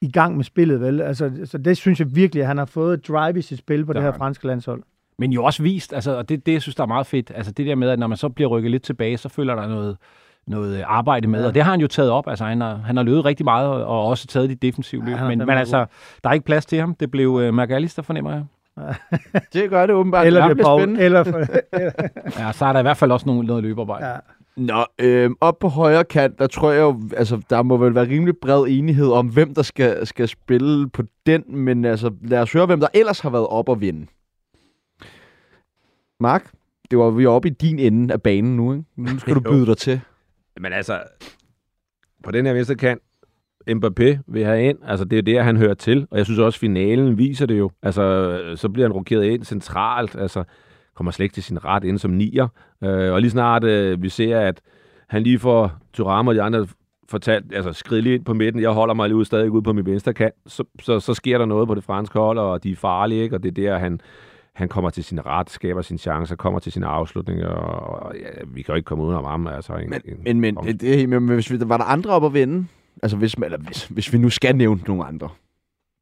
[0.00, 1.00] i gang med spillet, vel?
[1.00, 3.92] Altså, så det synes jeg virkelig, at han har fået drive i sit spil på
[3.92, 4.82] der det her franske landshold.
[5.18, 7.52] Men jo også vist, altså, og det, det jeg synes, der er meget fedt, altså
[7.52, 9.96] det der med, at når man så bliver rykket lidt tilbage, så føler der noget,
[10.46, 11.46] noget arbejde med, ja.
[11.46, 12.28] og det har han jo taget op.
[12.28, 15.28] Altså, han har, han har løbet rigtig meget, og også taget de defensive løb, ja,
[15.28, 15.86] men, men altså,
[16.24, 16.94] der er ikke plads til ham.
[16.94, 18.44] Det blev uh, McAllister, fornemmer jeg.
[19.52, 20.26] det gør det åbenbart.
[20.26, 20.98] Eller det Paul.
[20.98, 21.38] Eller for,
[22.40, 24.06] ja, så er der i hvert fald også noget, noget løbearbejde.
[24.06, 24.16] Ja.
[24.56, 28.08] Nå, øh, op på højre kant, der tror jeg jo, altså, der må vel være
[28.08, 32.52] rimelig bred enighed om, hvem der skal, skal spille på den, men altså, lad os
[32.52, 34.06] høre, hvem der ellers har været op og vinde.
[36.24, 36.50] Mark,
[36.90, 38.84] det var vi oppe i din ende af banen nu, ikke?
[38.96, 40.00] Nu skal du byde dig til.
[40.60, 41.02] Men altså,
[42.24, 43.02] på den her venstre kant,
[43.70, 44.78] Mbappé vil have ind.
[44.84, 46.06] Altså, det er det, han hører til.
[46.10, 47.70] Og jeg synes også, finalen viser det jo.
[47.82, 50.16] Altså, så bliver han rokeret ind centralt.
[50.16, 50.44] Altså,
[50.94, 52.48] kommer slet ikke til sin ret ind som nier.
[52.84, 54.60] Øh, og lige snart øh, vi ser, at
[55.08, 56.66] han lige får Thuram og de andre
[57.08, 59.72] fortalt, altså skridt lige ind på midten, jeg holder mig lige ud, stadig ude på
[59.72, 62.70] min venstre kant, så, så, så sker der noget på det franske hold, og de
[62.70, 63.36] er farlige, ikke?
[63.36, 64.00] og det er der, han,
[64.54, 68.62] han kommer til sin ret, skaber sine chancer, kommer til sine afslutninger, og ja, vi
[68.62, 69.46] kan jo ikke komme uden om ham.
[69.46, 70.66] Altså, en, men, en, men, men, om...
[70.66, 72.66] det, det, men hvis vi, var der andre op at vinde?
[73.02, 75.28] Altså hvis, eller hvis, hvis vi nu skal nævne nogle andre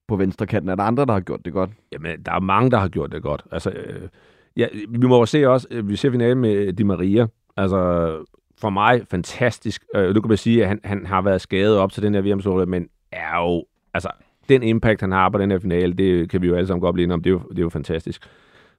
[0.08, 1.70] på venstre kanten, er der andre, der har gjort det godt?
[1.92, 3.42] Jamen, der er mange, der har gjort det godt.
[3.52, 4.08] Altså, øh,
[4.56, 7.26] ja, vi må jo se også, øh, vi ser finalen med Di Maria.
[7.56, 8.24] Altså,
[8.60, 9.84] for mig fantastisk.
[9.94, 12.20] Øh, du kan bare sige, at han, han har været skadet op til den her
[12.22, 14.08] vm men er jo, altså,
[14.48, 16.94] den impact, han har på den her finale, det kan vi jo alle sammen godt
[16.94, 17.22] blive enige om.
[17.22, 18.28] Det er jo, det er jo fantastisk.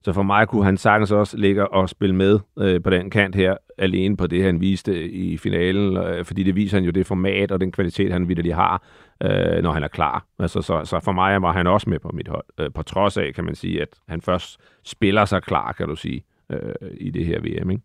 [0.03, 3.35] Så for mig kunne han sagtens også ligge og spille med øh, på den kant
[3.35, 7.05] her, alene på det, han viste i finalen, øh, fordi det viser han jo det
[7.05, 8.83] format og den kvalitet, han vidderlig har,
[9.23, 10.25] øh, når han er klar.
[10.39, 13.17] Altså, så, så for mig var han også med på mit hold, øh, på trods
[13.17, 17.11] af, kan man sige, at han først spiller sig klar, kan du sige, øh, i
[17.11, 17.69] det her VM.
[17.69, 17.83] Ikke?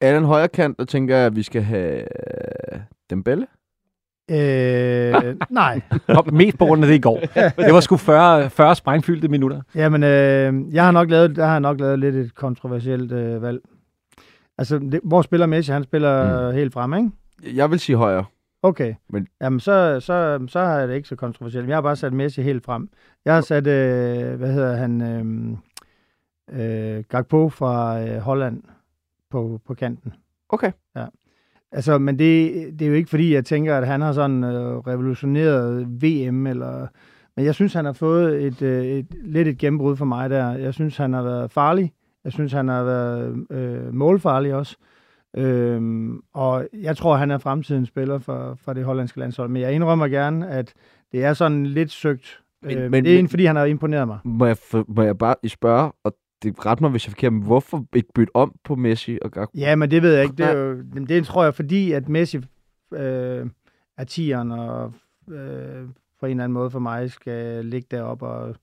[0.00, 2.80] Er den højre kant, der tænker jeg, at vi skal have øh,
[3.10, 3.46] Dembele?
[4.30, 5.80] Øh, nej.
[6.32, 7.20] Mest på grund af det i går.
[7.66, 9.60] Det var sgu 40, 40 sprængfyldte minutter.
[9.74, 13.60] Jamen, øh, jeg har nok lavet, der har nok lavet lidt et kontroversielt øh, valg.
[14.58, 15.72] Altså, det, hvor spiller Messi?
[15.72, 16.54] Han spiller mm.
[16.54, 17.10] helt frem, ikke?
[17.56, 18.24] Jeg vil sige højre.
[18.62, 18.94] Okay.
[19.08, 19.26] Men...
[19.40, 21.68] Jamen, så, så, så har det ikke så kontroversielt.
[21.68, 22.88] Jeg har bare sat Messi helt frem.
[23.24, 28.62] Jeg har sat, øh, hvad hedder han, øh, øh, Gagpo fra øh, Holland
[29.30, 30.12] på, på kanten.
[30.48, 30.72] Okay.
[30.96, 31.06] Ja.
[31.72, 34.76] Altså, men det, det er jo ikke fordi, jeg tænker, at han har sådan øh,
[34.76, 36.86] revolutioneret VM, eller...
[37.36, 40.50] Men jeg synes, han har fået et, øh, et, lidt et gennembrud for mig der.
[40.50, 41.92] Jeg synes, han har været farlig.
[42.24, 44.76] Jeg synes, han har været øh, målfarlig også.
[45.36, 49.48] Øhm, og jeg tror, han er fremtidens spiller for, for det hollandske landshold.
[49.48, 50.74] Men jeg indrømmer gerne, at
[51.12, 52.40] det er sådan lidt søgt.
[52.62, 54.18] Men, øh, men, det er men, fordi, han har imponeret mig.
[54.24, 54.56] Må jeg,
[54.88, 58.36] må jeg bare spørge, og det ret mig, hvis jeg forkert, men hvorfor ikke bytte
[58.36, 59.58] om på Messi og Gakpo?
[59.58, 60.36] Ja, men det ved jeg ikke.
[60.36, 62.36] Det, er jo, det tror jeg, fordi at Messi
[62.94, 63.46] øh,
[63.98, 64.92] er tieren, og
[65.30, 65.84] øh,
[66.20, 68.56] på en eller anden måde for mig skal ligge deroppe, og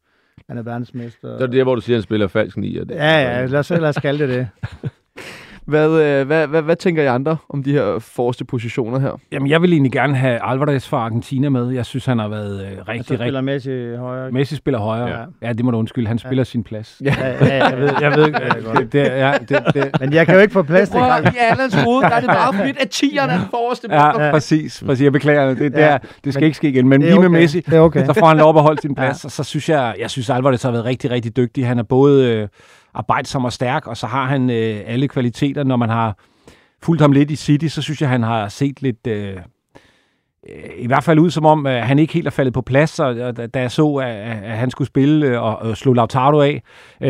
[0.49, 1.33] han er verdensmester.
[1.33, 2.83] Det er det, hvor du siger, at han spiller falsk nier.
[2.83, 2.95] Det.
[2.95, 4.49] Ja, ja, lad os, lad os kalde det det.
[5.67, 9.19] Hvad, øh, hvad, hvad, hvad tænker I andre om de her forreste positioner her?
[9.31, 11.69] Jamen, jeg vil egentlig gerne have Alvarez fra Argentina med.
[11.69, 13.17] Jeg synes, han har været øh, rigtig, rigtig...
[13.17, 14.31] spiller Messi højre.
[14.31, 15.07] Messi spiller højre.
[15.07, 16.07] Ja, ja det må du undskylde.
[16.07, 16.43] Han spiller ja.
[16.43, 17.01] sin plads.
[17.03, 18.27] Ja, ja, ja jeg ved, jeg ved
[18.73, 19.91] ja, det, det, ja, det, det.
[19.99, 20.99] Men jeg kan jo ikke få plads til.
[20.99, 23.87] I Allans hoved, der er det meget fedt, at tieren er den forreste.
[23.91, 24.83] Ja, ja, præcis.
[24.85, 25.03] præcis.
[25.03, 25.57] Jeg beklager det.
[25.57, 26.87] Det, er, det skal men, ikke ske igen.
[26.87, 27.27] Men lige okay.
[27.27, 28.05] med Messi, okay.
[28.05, 29.23] så får han lov at holde sin plads.
[29.23, 29.27] Ja.
[29.27, 31.67] Og så synes jeg, jeg synes, Alvarez har været rigtig, rigtig dygtig.
[31.67, 32.33] Han er både...
[32.33, 32.47] Øh,
[32.97, 35.63] arbejdsom og stærk, og så har han øh, alle kvaliteter.
[35.63, 36.17] Når man har
[36.83, 39.07] fulgt ham lidt i City, så synes jeg, han har set lidt...
[39.07, 39.37] Øh, øh
[40.77, 43.37] i hvert fald ud som om, at han ikke helt er faldet på plads, og
[43.53, 46.61] da jeg så, at han skulle spille øh, og slå Lautaro af,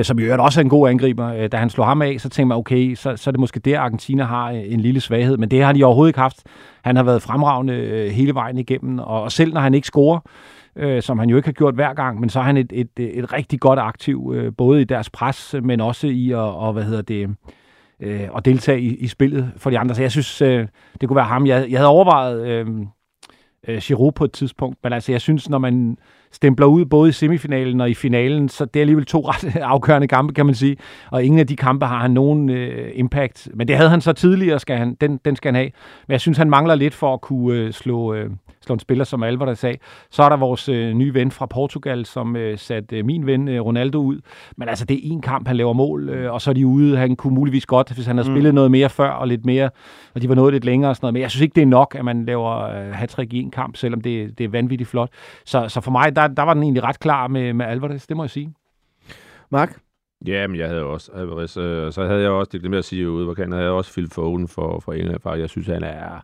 [0.03, 2.45] som i øvrigt også er en god angriber, da han slog ham af, så tænkte
[2.45, 5.63] man, okay, så, så er det måske der, Argentina har en lille svaghed, men det
[5.63, 6.43] har de overhovedet ikke haft.
[6.83, 10.19] Han har været fremragende hele vejen igennem, og selv når han ikke scorer,
[10.77, 12.89] øh, som han jo ikke har gjort hver gang, men så er han et, et,
[12.97, 16.83] et rigtig godt aktiv, øh, både i deres pres, men også i at, og, hvad
[16.83, 17.35] hedder det,
[17.99, 19.95] øh, at deltage i, i spillet for de andre.
[19.95, 20.67] Så jeg synes, øh,
[21.01, 21.47] det kunne være ham.
[21.47, 22.67] Jeg, jeg havde overvejet øh,
[23.67, 25.97] øh, Giroud på et tidspunkt, men altså jeg synes, når man
[26.37, 30.07] stempler ud både i semifinalen og i finalen, så det er alligevel to ret afgørende
[30.07, 30.77] kampe, kan man sige.
[31.11, 33.49] Og ingen af de kampe har han nogen øh, impact.
[33.53, 35.71] Men det havde han så tidligere, skal han, den, den skal han have.
[36.07, 38.29] Men jeg synes, han mangler lidt for at kunne øh, slå, øh,
[38.61, 39.77] slå en spiller som Alvar, der sagde.
[40.11, 43.47] Så er der vores øh, nye ven fra Portugal, som øh, satte øh, min ven
[43.47, 44.19] øh, Ronaldo ud.
[44.57, 46.97] Men altså, det er en kamp, han laver mål, øh, og så er de ude.
[46.97, 48.35] Han kunne muligvis godt, hvis han havde mm.
[48.35, 49.69] spillet noget mere før og lidt mere,
[50.15, 51.13] og de var noget lidt længere og sådan noget.
[51.13, 53.75] Men jeg synes ikke, det er nok, at man laver øh, hat i en kamp,
[53.75, 55.09] selvom det, det er vanvittigt flot.
[55.45, 58.17] Så, så for mig, der, der var den egentlig ret klar med, med Alvarez, det
[58.17, 58.53] må jeg sige.
[59.49, 59.79] Mark?
[60.25, 63.09] Ja, men jeg havde også Alvarez, øh, så havde jeg også, det glemte at sige
[63.09, 65.83] ude, hvor kan jeg havde også Phil Foden for, for England, for jeg synes, han
[65.83, 66.21] er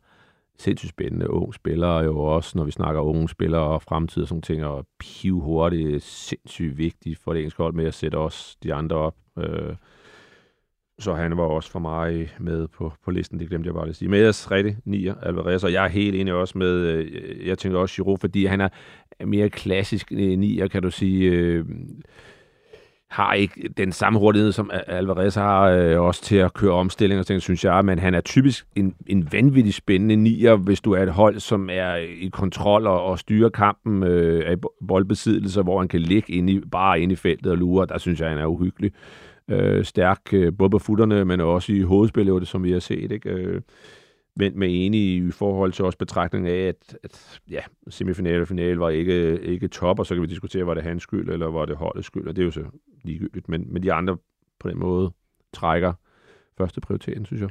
[0.59, 4.27] sindssygt spændende ung spiller, og jo også, når vi snakker unge spillere og fremtid og
[4.27, 8.57] sådan ting, og piv hurtigt, sindssygt vigtigt for det engelske hold med at sætte os
[8.63, 9.15] de andre op.
[9.37, 9.75] Øh,
[10.99, 13.95] så han var også for mig med på, på listen, det glemte jeg bare at
[13.95, 14.09] sige.
[14.09, 17.57] Men jeg er rigtig nier, Alvarez, og jeg er helt enig også med, øh, jeg
[17.57, 18.69] tænker også Giroud, fordi han er
[19.25, 21.31] mere klassisk øh, nier, kan du sige.
[21.31, 21.65] Øh,
[23.13, 27.25] har ikke den samme hurtighed, som Alvarez har, øh, også til at køre omstilling og
[27.25, 31.03] ting, synes jeg, men han er typisk en, en vanvittig spændende nier, hvis du er
[31.03, 34.55] et hold, som er i kontrol og, og styrer kampen øh, af
[34.87, 38.19] boldbesiddelse, hvor han kan ligge inde i, bare inde i feltet og lure, der synes
[38.19, 38.91] jeg, han er uhyggelig
[39.47, 43.29] øh, stærk, øh, både på futterne, men også i hovedspillet, som vi har set, ikke?
[43.29, 43.61] Øh,
[44.35, 48.79] men med enige i forhold til også betragtning af, at, at ja, semifinale og finale
[48.79, 51.65] var ikke, ikke top, og så kan vi diskutere, var det hans skyld, eller var
[51.65, 52.63] det holdets skyld, og det er jo så
[53.03, 53.49] ligegyldigt.
[53.49, 54.17] Men, men de andre
[54.59, 55.11] på den måde
[55.53, 55.93] trækker
[56.57, 57.49] første prioriteten, synes jeg.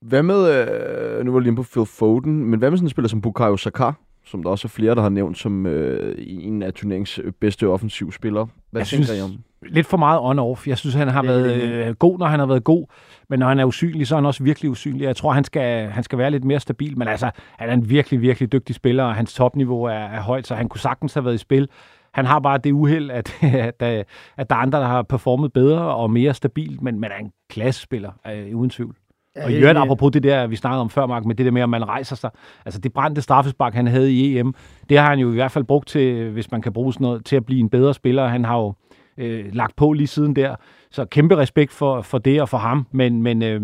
[0.00, 2.90] Hvad med, øh, nu var jeg lige på Phil Foden, men hvad med sådan en
[2.90, 3.92] spiller som Bukayo Saka,
[4.24, 8.48] som der også er flere, der har nævnt som øh, en af turneringens bedste offensivspillere?
[8.70, 9.30] Hvad jeg tænker synes, I om?
[9.70, 10.66] Lidt for meget on-off.
[10.66, 12.86] Jeg synes, han har været øh, god, når han har været god,
[13.28, 15.04] men når han er usynlig, så er han også virkelig usynlig.
[15.04, 17.90] Jeg tror, han skal, han skal være lidt mere stabil, men altså, han er en
[17.90, 21.24] virkelig, virkelig dygtig spiller, og hans topniveau er, er højt, så han kunne sagtens have
[21.24, 21.68] været i spil.
[22.14, 24.06] Han har bare det uheld, at, at, at,
[24.36, 27.32] at der er andre, der har performet bedre og mere stabilt, men man er en
[27.50, 28.96] klassespiller, øh, uden tvivl.
[29.36, 31.52] Ja, og i øvrigt, apropos det der, vi snakkede om før, Mark, med det der
[31.52, 32.30] med, at man rejser sig.
[32.64, 34.54] Altså det brændte straffespark, han havde i EM,
[34.88, 37.24] det har han jo i hvert fald brugt til, hvis man kan bruge sådan noget,
[37.24, 38.26] til at blive en bedre spiller.
[38.26, 38.74] Han har jo
[39.18, 40.56] øh, lagt på lige siden der.
[40.90, 43.62] Så kæmpe respekt for, for det og for ham, men, men, øh,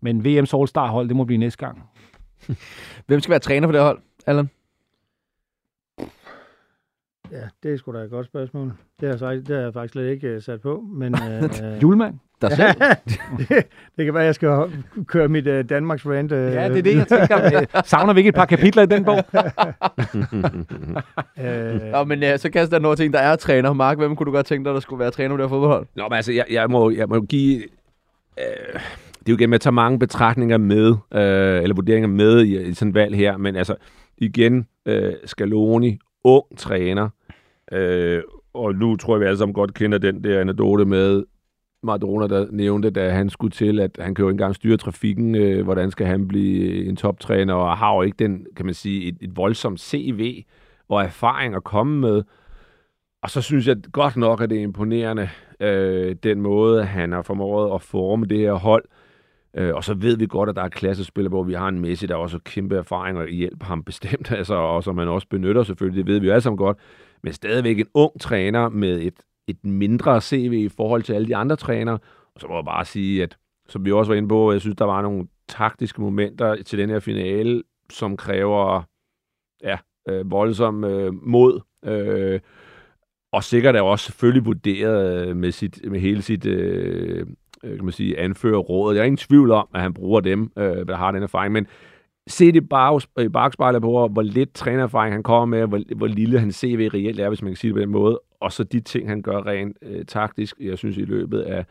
[0.00, 1.82] men VM's All-Star-hold, det må blive næste gang.
[3.06, 4.50] Hvem skal være træner for det hold, Allan?
[7.32, 8.72] Ja, det er sgu da et godt spørgsmål.
[9.00, 10.84] Det har jeg, det har jeg faktisk slet ikke uh, sat på.
[10.92, 12.14] Men, uh, Julemand?
[12.42, 12.68] Der selv?
[13.38, 13.66] det,
[13.96, 14.50] det kan være, at jeg skal
[15.06, 16.32] køre mit uh, Danmarks rant.
[16.32, 17.82] Uh, ja, det er det, jeg tænker.
[17.84, 19.18] Savner vi ikke et par kapitler i den bog?
[21.38, 23.72] uh, Nå, men ja, så kaster jeg noget ting, der er træner.
[23.72, 25.86] Mark, hvem kunne du godt tænke dig, der skulle være træner på det her fodboldhold?
[25.94, 27.62] Nå, men altså, jeg, jeg, må, jeg må give...
[28.38, 28.80] Øh,
[29.26, 32.68] det er jo igen med at tage mange betragtninger med, øh, eller vurderinger med i,
[32.68, 33.74] i sådan et valg her, men altså,
[34.18, 37.08] igen, øh, Scaloni, ung træner,
[37.72, 38.22] øh,
[38.54, 41.24] og nu tror jeg, vi alle sammen godt kender den der anekdote med
[41.82, 45.34] Maradona, der nævnte, da han skulle til, at han kan jo ikke engang styre trafikken,
[45.34, 48.74] øh, hvordan skal han blive øh, en toptræner, og har jo ikke den, kan man
[48.74, 50.44] sige, et, et voldsomt CV
[50.88, 52.22] og erfaring at komme med.
[53.22, 55.28] Og så synes jeg godt nok, at det er imponerende,
[55.60, 58.84] øh, den måde, han har formået at forme det her hold.
[59.56, 62.06] Øh, og så ved vi godt, at der er klassespillere, hvor vi har en Messi,
[62.06, 65.62] der også har kæmpe erfaring og hjælper ham bestemt, altså, og som man også benytter
[65.62, 66.78] selvfølgelig, det ved vi jo alle sammen godt.
[67.26, 69.14] Men stadigvæk en ung træner med et
[69.48, 71.98] et mindre CV i forhold til alle de andre trænere.
[72.34, 73.36] Og så må jeg bare sige, at
[73.68, 76.90] som vi også var inde på, jeg synes, der var nogle taktiske momenter til den
[76.90, 78.82] her finale, som kræver
[79.62, 81.60] ja, øh, voldsom øh, mod.
[81.84, 82.40] Øh,
[83.32, 87.26] og sikkert er også selvfølgelig vurderet øh, med, sit, med hele sit øh,
[87.64, 88.94] øh kan man sige, anfører råd.
[88.94, 91.52] Jeg er ingen tvivl om, at han bruger dem, øh, der har den erfaring.
[91.52, 91.66] Men
[92.26, 96.38] se det bare i bagspejlet på, hvor lidt trænererfaring han kommer med, hvor, hvor lille
[96.38, 98.80] han CV reelt er, hvis man kan sige det på den måde, og så de
[98.80, 101.64] ting, han gør rent øh, taktisk, jeg synes i løbet af,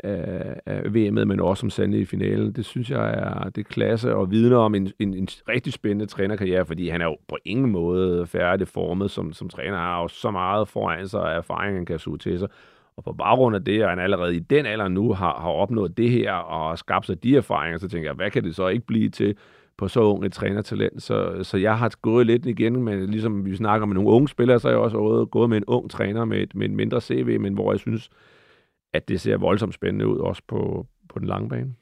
[0.00, 2.52] af, af VM'et, men også som sandelig i finalen.
[2.52, 6.66] Det synes jeg er det klasse og vidner om en, en, en rigtig spændende trænerkarriere,
[6.66, 9.76] fordi han er jo på ingen måde færdig formet som, som træner.
[9.76, 12.48] Han har jo så meget foran sig af erfaring, han kan suge til sig.
[12.96, 15.96] og på baggrund af det, og han allerede i den alder nu har, har opnået
[15.96, 18.86] det her, og skabt sig de erfaringer, så tænker jeg, hvad kan det så ikke
[18.86, 19.36] blive til
[19.78, 21.02] på så ung et trænertalent?
[21.02, 24.60] Så, så jeg har gået lidt igen, men ligesom vi snakker med nogle unge spillere,
[24.60, 27.40] så er jeg også gået med en ung træner med, et, med en mindre CV,
[27.40, 28.10] men hvor jeg synes,
[28.92, 31.74] at det ser voldsomt spændende ud, også på, på den lange bane.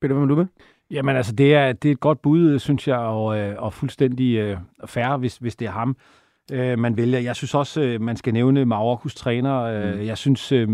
[0.00, 0.46] Peter, hvad du med?
[0.90, 4.36] Jamen altså, det er, det er et godt bud, synes jeg, og, øh, og fuldstændig
[4.36, 4.56] øh,
[4.86, 5.96] færre, hvis, hvis det er ham
[6.52, 7.18] øh, man vælger.
[7.18, 9.60] Jeg synes også, øh, man skal nævne Marokos træner.
[9.60, 10.06] Øh, mm.
[10.06, 10.68] Jeg synes, øh,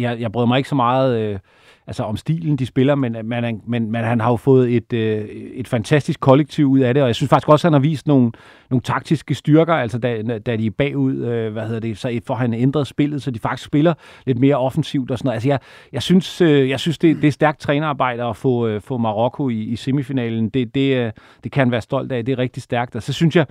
[0.00, 1.38] jeg, jeg bryder mig ikke så meget øh,
[1.86, 5.24] altså om stilen, de spiller, men, men, men, men han har jo fået et, øh,
[5.54, 8.06] et fantastisk kollektiv ud af det, og jeg synes faktisk også, at han har vist
[8.06, 8.32] nogle,
[8.70, 12.34] nogle taktiske styrker, altså da, da de er bagud, øh, hvad hedder det, så får
[12.34, 13.94] han ændret spillet, så de faktisk spiller
[14.26, 15.36] lidt mere offensivt og sådan noget.
[15.36, 15.58] Altså jeg,
[15.92, 19.48] jeg synes, øh, jeg synes det, det er stærkt trænerarbejde at få, øh, få Marokko
[19.48, 20.48] i, i semifinalen.
[20.48, 21.12] Det, det, øh,
[21.44, 23.46] det kan han være stolt af, det er rigtig stærkt, og så synes jeg,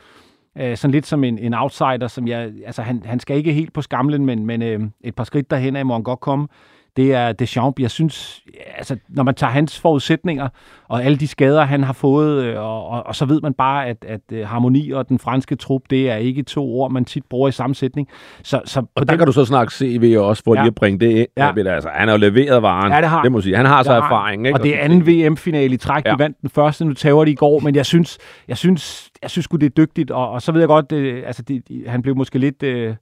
[0.57, 3.73] øh, sådan lidt som en, en outsider, som jeg, altså han, han skal ikke helt
[3.73, 6.47] på skamlen, men, men øh, et par skridt derhen af må han godt komme
[6.97, 7.81] det er Deschamps.
[7.81, 8.41] Jeg synes,
[8.77, 10.49] altså, når man tager hans forudsætninger
[10.87, 13.87] og alle de skader, han har fået, øh, og, og, og så ved man bare,
[13.87, 17.23] at, at øh, harmoni og den franske trup, det er ikke to ord, man tit
[17.29, 18.07] bruger i sammensætning.
[18.43, 19.17] Så, så og der den...
[19.17, 20.61] kan du så snakke CV også, for ja.
[20.61, 21.27] lige at bringe det ind.
[21.37, 21.53] Ja.
[21.57, 23.21] Altså, han har jo leveret varen, ja, det, har.
[23.23, 23.55] det må sige.
[23.55, 24.45] Han har så erfaring.
[24.47, 24.59] Ikke?
[24.59, 26.05] Og det er anden VM-finale i træk.
[26.05, 26.11] Ja.
[26.11, 28.17] De vandt den første, nu tager de i går, men jeg synes,
[28.47, 31.41] jeg synes, jeg synes det er dygtigt, og, og så ved jeg godt, øh, altså,
[31.41, 32.63] det, han blev måske lidt...
[32.63, 32.95] Øh,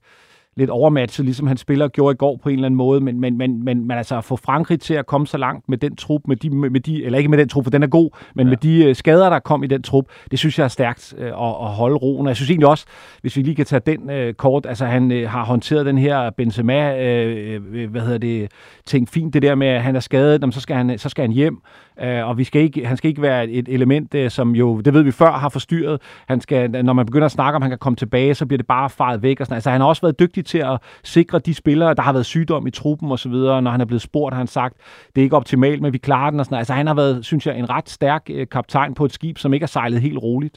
[0.60, 3.38] lidt overmatchet, ligesom han spiller gjorde i går på en eller anden måde, men, men,
[3.38, 6.20] men, men, men altså at få Frankrig til at komme så langt med den trup,
[6.28, 8.50] med de, med de, eller ikke med den trup, for den er god, men ja.
[8.50, 11.24] med de uh, skader, der kom i den trup, det synes jeg er stærkt uh,
[11.24, 12.26] at, at holde roen.
[12.26, 12.84] Og jeg synes egentlig også,
[13.20, 16.30] hvis vi lige kan tage den uh, kort, altså han uh, har håndteret den her
[16.30, 18.50] Benzema, uh, hvad hedder det,
[18.86, 21.22] ting fint, det der med, at han er skadet, jamen, så, skal han, så skal
[21.22, 21.62] han hjem,
[22.02, 24.94] uh, og vi skal ikke, han skal ikke være et element, uh, som jo, det
[24.94, 26.00] ved vi før, har forstyrret.
[26.28, 28.58] Han skal, når man begynder at snakke om, at han kan komme tilbage, så bliver
[28.58, 29.40] det bare faret væk.
[29.40, 29.54] Og sådan.
[29.54, 32.66] Altså han har også været dygtig til at sikre de spillere, der har været sygdom
[32.66, 34.76] i truppen osv., når han er blevet spurgt, har han sagt,
[35.14, 36.40] det er ikke optimalt, men vi klarer den.
[36.40, 36.58] Og sådan.
[36.58, 39.54] Altså han har været, synes jeg, en ret stærk øh, kaptajn på et skib, som
[39.54, 40.56] ikke har sejlet helt roligt.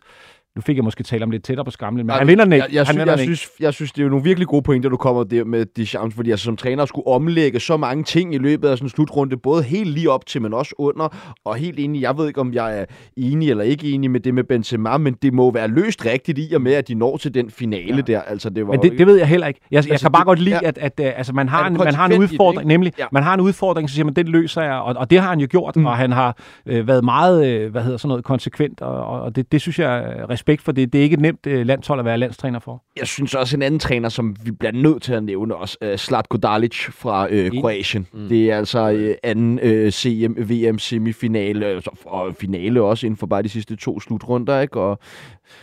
[0.56, 2.54] Nu fik jeg måske tale om lidt tættere på skamlen, men ja, han vinder den
[2.54, 2.66] ikke.
[2.66, 4.89] Jeg, jeg, han synes, jeg, synes, jeg synes, det er jo nogle virkelig gode pointer,
[4.89, 8.38] du kommer der med Deschamps, fordi altså, som træner skulle omlægge så mange ting i
[8.38, 11.80] løbet af sådan en slutrunde, både helt lige op til, men også under, og helt
[11.80, 12.01] enig.
[12.01, 12.86] Jeg ved ikke, om jeg er
[13.18, 16.54] enig eller ikke enig med det med Benzema, men det må være løst rigtigt i
[16.54, 18.01] og med, at de når til den finale ja.
[18.01, 18.22] der.
[18.22, 19.60] Altså, det var men det, det ved jeg heller ikke.
[19.72, 20.68] Jeg, altså, jeg kan bare det, godt lide, ja.
[20.68, 23.06] at, at, at altså, man, har en, man har en udfordring, det, nemlig, ja.
[23.12, 25.39] man har en udfordring, så siger man, den løser jeg, og, og det har han
[25.39, 25.86] jo gjort, mm.
[25.86, 29.51] og han har øh, været meget, øh, hvad hedder sådan noget, konsekvent, og, og det,
[29.51, 30.94] det synes jeg respekt for det.
[30.94, 32.84] Det er ikke nemt øh, landshold at være landstræner for.
[32.98, 35.96] Jeg synes også, en anden træner, som vi bliver nødt til at nævne også, uh,
[35.96, 38.08] Slatko Dalic fra øh, Kroatien.
[38.14, 38.28] Mm.
[38.30, 43.28] Det er altså øh, anden øh, CM, VM semifinale, altså, og finale også inden for
[43.28, 44.80] bare de sidste to slutrunder, ikke?
[44.80, 45.00] Og,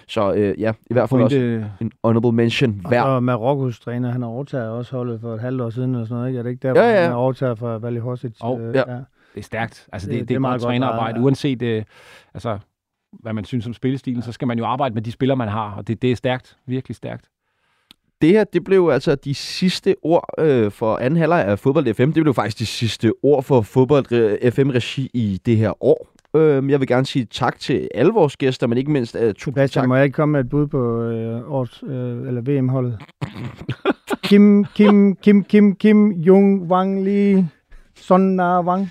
[0.09, 3.03] så øh, ja, i hvert fald også en honorable mention hver.
[3.03, 6.16] Og Marokkos træner, han har overtaget også holdet for et halvt år siden, og sådan
[6.16, 6.39] noget, ikke?
[6.39, 7.01] Er det ikke der, ja, ja.
[7.01, 8.33] han har overtaget for Vali Hosic?
[8.41, 8.93] Oh, øh, ja.
[8.93, 8.99] ja.
[9.35, 9.89] Det er stærkt.
[9.93, 11.24] Altså, det, det, det, det er meget trænerarbejde, ja.
[11.24, 11.62] uanset...
[11.62, 11.83] Øh,
[12.35, 12.59] altså,
[13.13, 15.75] hvad man synes om spillestilen, så skal man jo arbejde med de spillere, man har,
[15.75, 17.29] og det, det er stærkt, virkelig stærkt.
[18.21, 22.13] Det her, det blev altså de sidste ord øh, for anden halvleg af Fodbold FM.
[22.13, 26.09] Det blev faktisk de sidste ord for Fodbold øh, FM-regi i det her år.
[26.37, 29.15] Øh, jeg vil gerne sige tak til alle vores gæster, men ikke mindst...
[29.15, 29.89] Uh, Sebastian, tak.
[29.89, 32.99] må jeg ikke komme med et bud på øh, års, øh, eller VM-holdet?
[34.23, 37.45] Kim, Kim, Kim, Kim, Kim, Jung, Wang, Li,
[37.97, 38.91] Son, Na, Wang.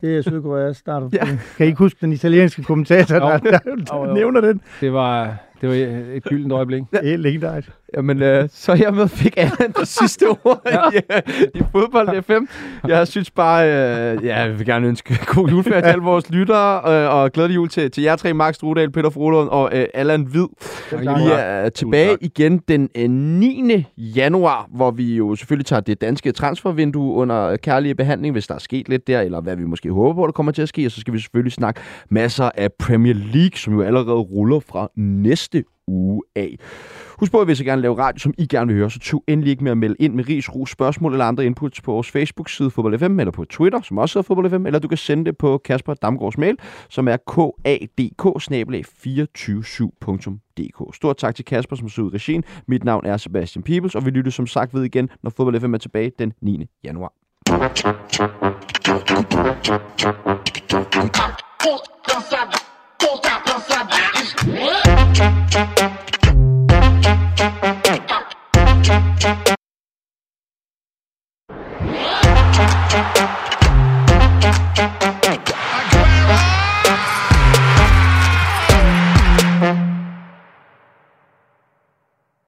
[0.00, 1.02] Det er Sydkoreas start.
[1.12, 1.24] Ja.
[1.56, 4.60] Kan I ikke huske den italienske kommentator, der, der, der nævner den?
[4.80, 5.74] Det var, det var
[6.14, 6.82] et gyldent øjeblik.
[6.92, 7.12] Ja.
[7.12, 7.70] Er legendarisk.
[7.96, 10.90] Jamen, øh, så hermed fik Allan det sidste ord ja.
[10.90, 12.44] i, i fodbold FM.
[12.88, 16.76] Jeg synes bare, øh, ja, jeg vil gerne ønske god julefærd til alle vores lyttere,
[16.76, 20.22] øh, og glædelig jul til, til jer tre, Max Strudal, Peter Frohlund og øh, Allan
[20.22, 20.46] Hvid.
[20.90, 23.84] Vi er tilbage igen den øh, 9.
[23.96, 28.58] januar, hvor vi jo selvfølgelig tager det danske transfervindue under kærlige behandling, hvis der er
[28.58, 30.92] sket lidt der, eller hvad vi måske håber på, der kommer til at ske, og
[30.92, 31.80] så skal vi selvfølgelig snakke
[32.10, 36.56] masser af Premier League, som jo allerede ruller fra næste uge af.
[37.18, 39.24] Husk på, at hvis I gerne lave radio, som I gerne vil høre, så tog
[39.26, 42.10] endelig ikke med at melde ind med ris, ro, spørgsmål eller andre inputs på vores
[42.10, 45.24] Facebook-side Fodbold FM, eller på Twitter, som også hedder Fodbold FM, eller du kan sende
[45.24, 46.56] det på Kasper Damgaards mail,
[46.88, 52.44] som er kadk 247dk Stort tak til Kasper, som så ud regien.
[52.66, 55.74] Mit navn er Sebastian Peebles, og vi lytter som sagt ved igen, når Fodbold FM
[55.74, 56.66] er tilbage den 9.
[56.84, 57.12] januar.
[57.48, 57.98] Cansado,
[62.04, 62.58] cansado, cansado,
[65.38, 65.87] cansado.